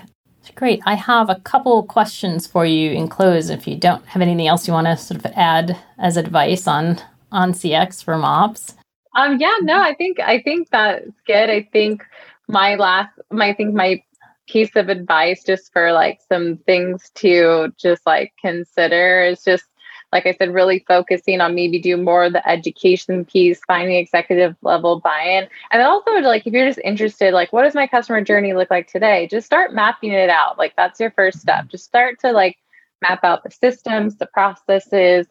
[0.54, 0.80] Great.
[0.86, 4.66] I have a couple questions for you in close if you don't have anything else
[4.66, 6.98] you want to sort of add as advice on
[7.30, 8.74] on cx for mops.
[9.16, 11.50] Um yeah no i think i think that's good.
[11.50, 12.02] I think
[12.48, 14.02] my last my i think my
[14.46, 19.64] piece of advice just for like some things to just like consider is just
[20.12, 24.56] like I said, really focusing on maybe do more of the education piece, finding executive
[24.62, 25.48] level buy-in.
[25.70, 28.86] And also like if you're just interested, like what does my customer journey look like
[28.86, 29.26] today?
[29.30, 30.58] Just start mapping it out.
[30.58, 31.68] Like that's your first step.
[31.68, 32.56] Just start to like
[33.02, 35.26] map out the systems, the processes,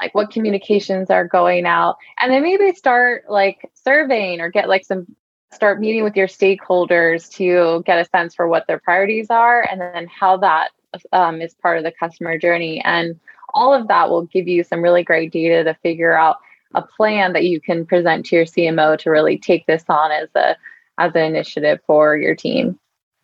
[0.00, 1.96] like what communications are going out.
[2.20, 5.06] And then maybe start like surveying or get like some
[5.52, 9.80] start meeting with your stakeholders to get a sense for what their priorities are and
[9.80, 10.70] then how that
[11.12, 12.82] um, is part of the customer journey.
[12.84, 13.18] And
[13.54, 16.36] all of that will give you some really great data to figure out
[16.74, 20.28] a plan that you can present to your CMO to really take this on as
[20.34, 20.56] a
[20.98, 22.78] as an initiative for your team.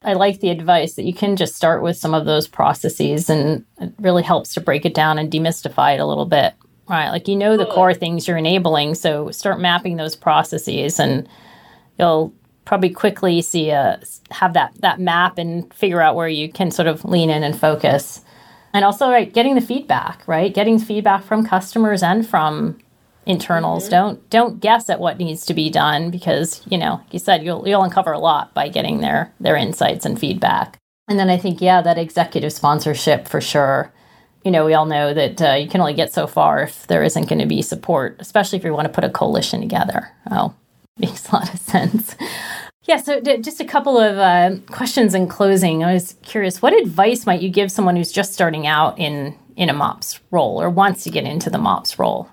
[0.04, 3.64] I like the advice that you can just start with some of those processes and
[3.80, 6.54] it really helps to break it down and demystify it a little bit.
[6.88, 7.10] Right.
[7.10, 11.28] Like you know the core things you're enabling, so start mapping those processes and
[12.02, 12.34] you'll
[12.64, 14.00] probably quickly see a
[14.30, 17.58] have that that map and figure out where you can sort of lean in and
[17.58, 18.22] focus.
[18.74, 20.52] And also right getting the feedback right?
[20.52, 22.78] Getting feedback from customers and from
[23.24, 23.84] internals.
[23.84, 23.90] Mm-hmm.
[23.90, 27.66] don't don't guess at what needs to be done because you know you said you'll
[27.68, 30.78] you'll uncover a lot by getting their their insights and feedback.
[31.08, 33.92] And then i think yeah that executive sponsorship for sure.
[34.44, 37.04] You know we all know that uh, you can only get so far if there
[37.04, 40.08] isn't going to be support especially if you want to put a coalition together.
[40.30, 40.54] Oh
[40.98, 42.16] Makes a lot of sense.
[42.84, 45.84] Yeah, so just a couple of uh, questions in closing.
[45.84, 49.68] I was curious, what advice might you give someone who's just starting out in in
[49.68, 52.28] a MOPS role or wants to get into the MOPS role?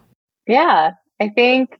[0.47, 1.79] Yeah, I think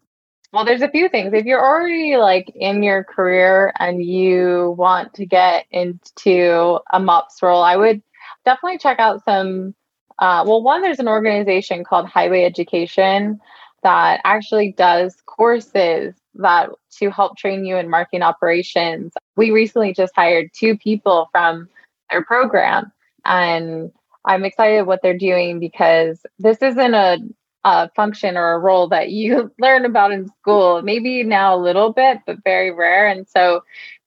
[0.52, 1.34] well, there's a few things.
[1.34, 7.42] If you're already like in your career and you want to get into a MOPS
[7.44, 8.02] role, I would
[8.46, 9.76] definitely check out some.
[10.18, 13.40] Uh, well, one, there's an organization called Highway Education
[13.84, 19.14] that actually does courses that to help train you in marketing operations.
[19.36, 21.70] We recently just hired two people from
[22.10, 22.92] their program
[23.26, 23.92] and
[24.26, 27.18] I'm excited what they're doing because this isn't a
[27.66, 30.82] a function or a role that you learn about in school.
[30.82, 33.08] Maybe now a little bit, but very rare.
[33.08, 33.64] And so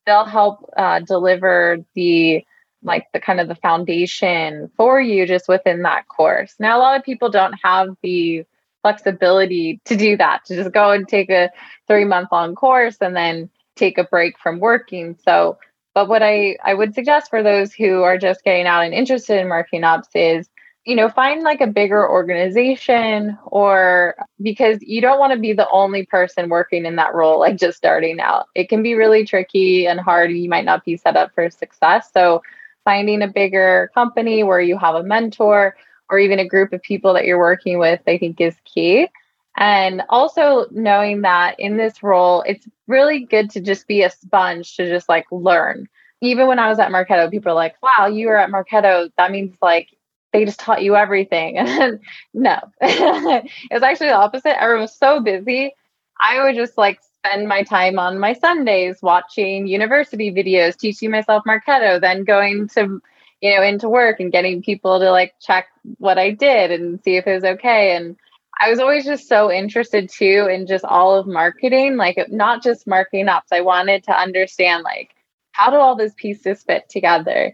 [0.07, 2.45] they'll help uh, deliver the
[2.85, 6.55] like the kind of the foundation for you just within that course.
[6.59, 8.45] Now, a lot of people don't have the
[8.83, 11.51] flexibility to do that, to just go and take a
[11.87, 15.17] three month long course and then take a break from working.
[15.25, 15.59] So,
[15.95, 19.41] but what I, I would suggest for those who are just getting out and interested
[19.41, 20.49] in marketing ops is,
[20.85, 25.69] you know, find like a bigger organization or because you don't want to be the
[25.71, 28.47] only person working in that role, like just starting out.
[28.55, 30.33] It can be really tricky and hard.
[30.33, 32.11] You might not be set up for success.
[32.13, 32.43] So,
[32.85, 35.77] finding a bigger company where you have a mentor
[36.13, 39.09] or even a group of people that you're working with, I think is key.
[39.57, 44.77] And also knowing that in this role, it's really good to just be a sponge
[44.77, 45.89] to just like learn.
[46.21, 49.11] Even when I was at Marketo, people are like, wow, you were at Marketo.
[49.17, 49.89] That means like
[50.33, 51.55] they just taught you everything.
[52.35, 54.61] no, it was actually the opposite.
[54.61, 55.75] Everyone was so busy.
[56.23, 61.43] I would just like spend my time on my Sundays watching university videos, teaching myself
[61.47, 63.01] Marketo, then going to,
[63.43, 65.67] you know, into work and getting people to like check
[65.99, 67.97] what I did and see if it was okay.
[67.97, 68.17] And
[68.61, 72.87] I was always just so interested too in just all of marketing, like not just
[72.87, 73.51] marketing ops.
[73.51, 75.11] I wanted to understand like
[75.51, 77.53] how do all those pieces fit together?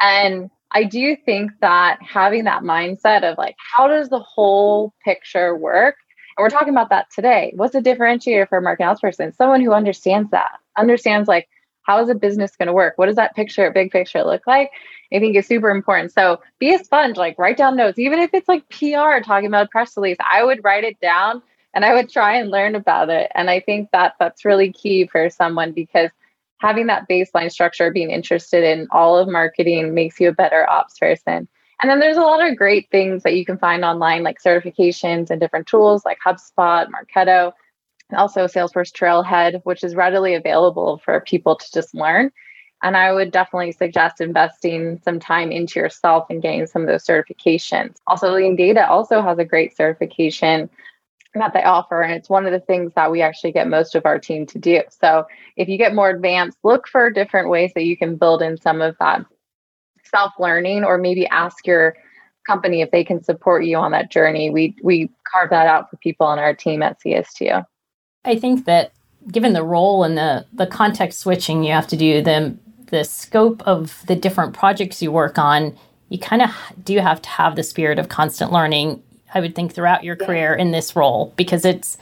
[0.00, 5.54] And I do think that having that mindset of like, how does the whole picture
[5.54, 5.96] work?
[6.36, 7.52] And we're talking about that today.
[7.56, 9.32] What's a differentiator for a marketing ops person?
[9.32, 11.48] Someone who understands that, understands like
[11.86, 12.94] how is a business going to work?
[12.96, 14.70] What does that picture, big picture look like?
[15.12, 16.12] I think is super important.
[16.12, 19.66] So be a sponge, like write down notes, even if it's like PR talking about
[19.66, 21.42] a press release, I would write it down
[21.74, 23.30] and I would try and learn about it.
[23.34, 26.10] And I think that that's really key for someone because
[26.58, 30.98] having that baseline structure, being interested in all of marketing makes you a better ops
[30.98, 31.46] person.
[31.82, 35.30] And then there's a lot of great things that you can find online, like certifications
[35.30, 37.52] and different tools like HubSpot, Marketo,
[38.12, 42.30] also Salesforce Trailhead, which is readily available for people to just learn.
[42.82, 47.06] And I would definitely suggest investing some time into yourself and getting some of those
[47.06, 47.96] certifications.
[48.06, 50.68] Also, LeanData also has a great certification
[51.34, 52.02] that they offer.
[52.02, 54.58] And it's one of the things that we actually get most of our team to
[54.58, 54.82] do.
[54.90, 55.26] So
[55.56, 58.80] if you get more advanced, look for different ways that you can build in some
[58.80, 59.24] of that
[60.04, 61.96] self learning or maybe ask your
[62.46, 64.50] company if they can support you on that journey.
[64.50, 67.64] We we carve that out for people on our team at CS2.
[68.26, 68.92] I think that
[69.30, 72.56] given the role and the the context switching you have to do, the
[72.88, 75.76] the scope of the different projects you work on,
[76.08, 76.50] you kind of
[76.84, 79.02] do have to have the spirit of constant learning.
[79.34, 81.96] I would think throughout your career in this role because it's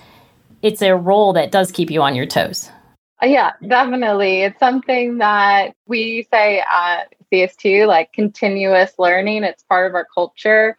[0.62, 2.70] it's a role that does keep you on your toes.
[3.22, 4.43] Uh, yeah, definitely.
[4.43, 9.45] It's something that we say at CS2, like continuous learning.
[9.45, 10.77] It's part of our culture.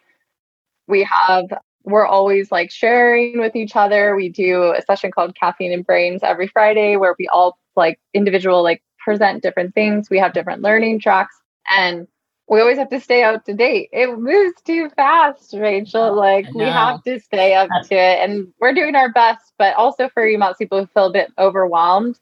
[0.88, 1.46] We have,
[1.86, 4.15] we're always like sharing with each other.
[4.15, 8.63] We do a session called Caffeine and Brains every Friday where we all like individual,
[8.63, 10.09] like present different things.
[10.09, 11.36] We have different learning tracks
[11.69, 12.07] and
[12.47, 13.89] we always have to stay up to date.
[13.91, 16.15] It moves too fast, Rachel.
[16.15, 19.53] Like we have to stay up to it, and we're doing our best.
[19.57, 22.19] But also for you, people who feel a bit overwhelmed,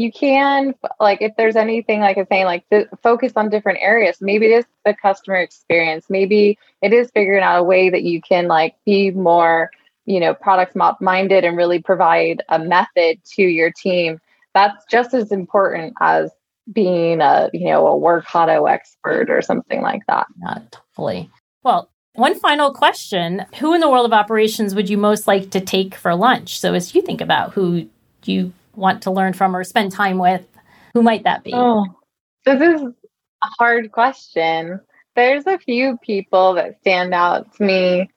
[0.00, 2.64] you can like if there's anything like I'm saying, like
[3.02, 4.16] focus on different areas.
[4.22, 6.06] Maybe it is the customer experience.
[6.08, 9.70] Maybe it is figuring out a way that you can like be more,
[10.06, 14.18] you know, product minded and really provide a method to your team.
[14.54, 16.30] That's just as important as
[16.72, 20.28] being a you know a Workato expert or something like that.
[20.38, 21.28] Not totally.
[21.62, 25.60] Well, one final question: Who in the world of operations would you most like to
[25.60, 26.58] take for lunch?
[26.58, 27.86] So as you think about who
[28.24, 30.46] you want to learn from or spend time with,
[30.94, 31.52] who might that be?
[31.54, 31.86] Oh,
[32.44, 34.80] this is a hard question.
[35.16, 38.10] There's a few people that stand out to me.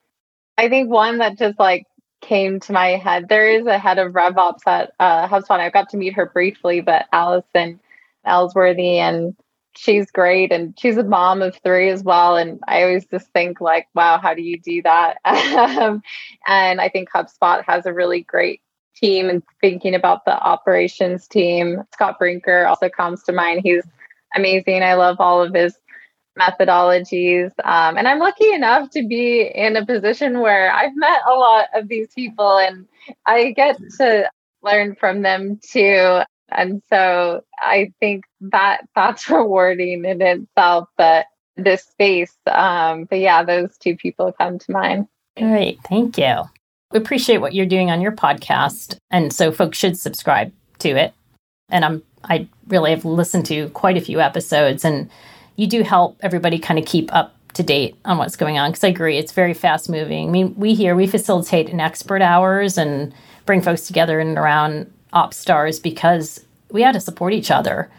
[0.56, 1.86] I think one that just like
[2.20, 3.28] came to my head.
[3.28, 5.60] There is a head of RevOps at uh, HubSpot.
[5.60, 7.80] I got to meet her briefly, but Alison
[8.26, 9.36] Elworthy, and
[9.76, 10.52] she's great.
[10.52, 12.36] And she's a mom of three as well.
[12.36, 15.18] And I always just think like, wow, how do you do that?
[15.24, 16.02] um,
[16.46, 18.62] and I think HubSpot has a really great
[18.94, 21.82] team and thinking about the operations team.
[21.92, 23.60] Scott Brinker also comes to mind.
[23.64, 23.84] He's
[24.34, 24.82] amazing.
[24.82, 25.76] I love all of his
[26.38, 27.52] methodologies.
[27.64, 31.66] Um, and I'm lucky enough to be in a position where I've met a lot
[31.74, 32.86] of these people and
[33.26, 34.28] I get to
[34.62, 41.26] learn from them too and so i think that that's rewarding in itself but
[41.56, 46.42] this space um but yeah those two people come to mind great thank you
[46.94, 51.12] we appreciate what you're doing on your podcast and so folks should subscribe to it
[51.68, 55.10] and i'm i really have listened to quite a few episodes and
[55.56, 58.84] you do help everybody kind of keep up to date on what's going on because
[58.84, 60.28] I agree it's very fast moving.
[60.28, 63.14] I mean, we here we facilitate in expert hours and
[63.46, 67.90] bring folks together in and around OpStars because we had to support each other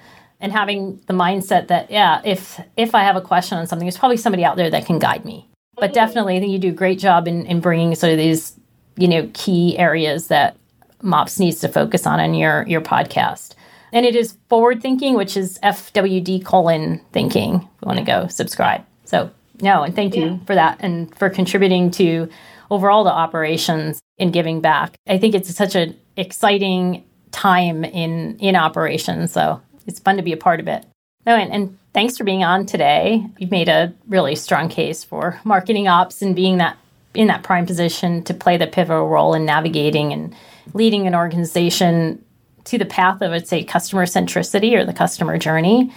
[0.42, 3.98] and having the mindset that yeah, if if I have a question on something, there's
[3.98, 5.48] probably somebody out there that can guide me.
[5.78, 8.58] But definitely, I think you do a great job in, in bringing sort of these
[8.98, 10.58] you know key areas that
[11.02, 13.54] MOPS needs to focus on in your your podcast.
[13.92, 17.56] And it is forward thinking, which is FWD colon thinking.
[17.56, 18.84] If you want to go subscribe.
[19.06, 19.32] So
[19.62, 22.30] no, and thank you for that and for contributing to
[22.70, 24.96] overall the operations and giving back.
[25.08, 29.32] I think it's such an exciting time in in operations.
[29.32, 30.86] So it's fun to be a part of it.
[31.26, 33.26] No, and, and thanks for being on today.
[33.38, 36.78] You've made a really strong case for marketing ops and being that
[37.16, 40.36] in that prime position to play the pivotal role in navigating and
[40.74, 42.24] leading an organization
[42.66, 45.92] to the path of, I'd say, customer centricity or the customer journey.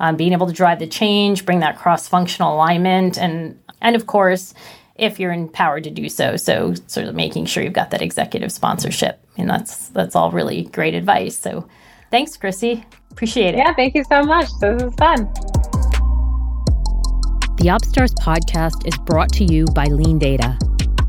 [0.00, 4.52] Um, being able to drive the change, bring that cross-functional alignment, and and of course,
[4.96, 8.50] if you're empowered to do so, so sort of making sure you've got that executive
[8.50, 11.38] sponsorship, and that's that's all really great advice.
[11.38, 11.68] So,
[12.10, 12.84] thanks, Chrissy.
[13.12, 13.58] Appreciate it.
[13.58, 14.48] Yeah, thank you so much.
[14.60, 15.32] This is fun.
[17.62, 20.58] The OpStars podcast is brought to you by LeanData.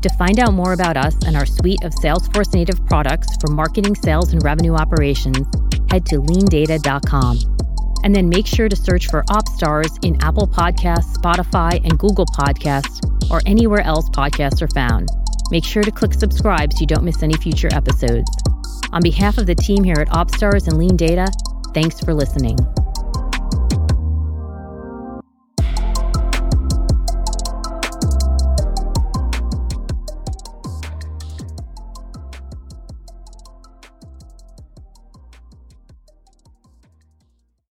[0.00, 3.96] To find out more about us and our suite of Salesforce native products for marketing,
[3.96, 5.48] sales, and revenue operations,
[5.90, 7.40] head to leandata.com.
[8.04, 13.00] And then make sure to search for OpStars in Apple Podcasts, Spotify, and Google Podcasts,
[13.32, 15.08] or anywhere else podcasts are found.
[15.50, 18.30] Make sure to click subscribe so you don't miss any future episodes.
[18.92, 21.32] On behalf of the team here at OpStars and LeanData,
[21.74, 22.56] thanks for listening.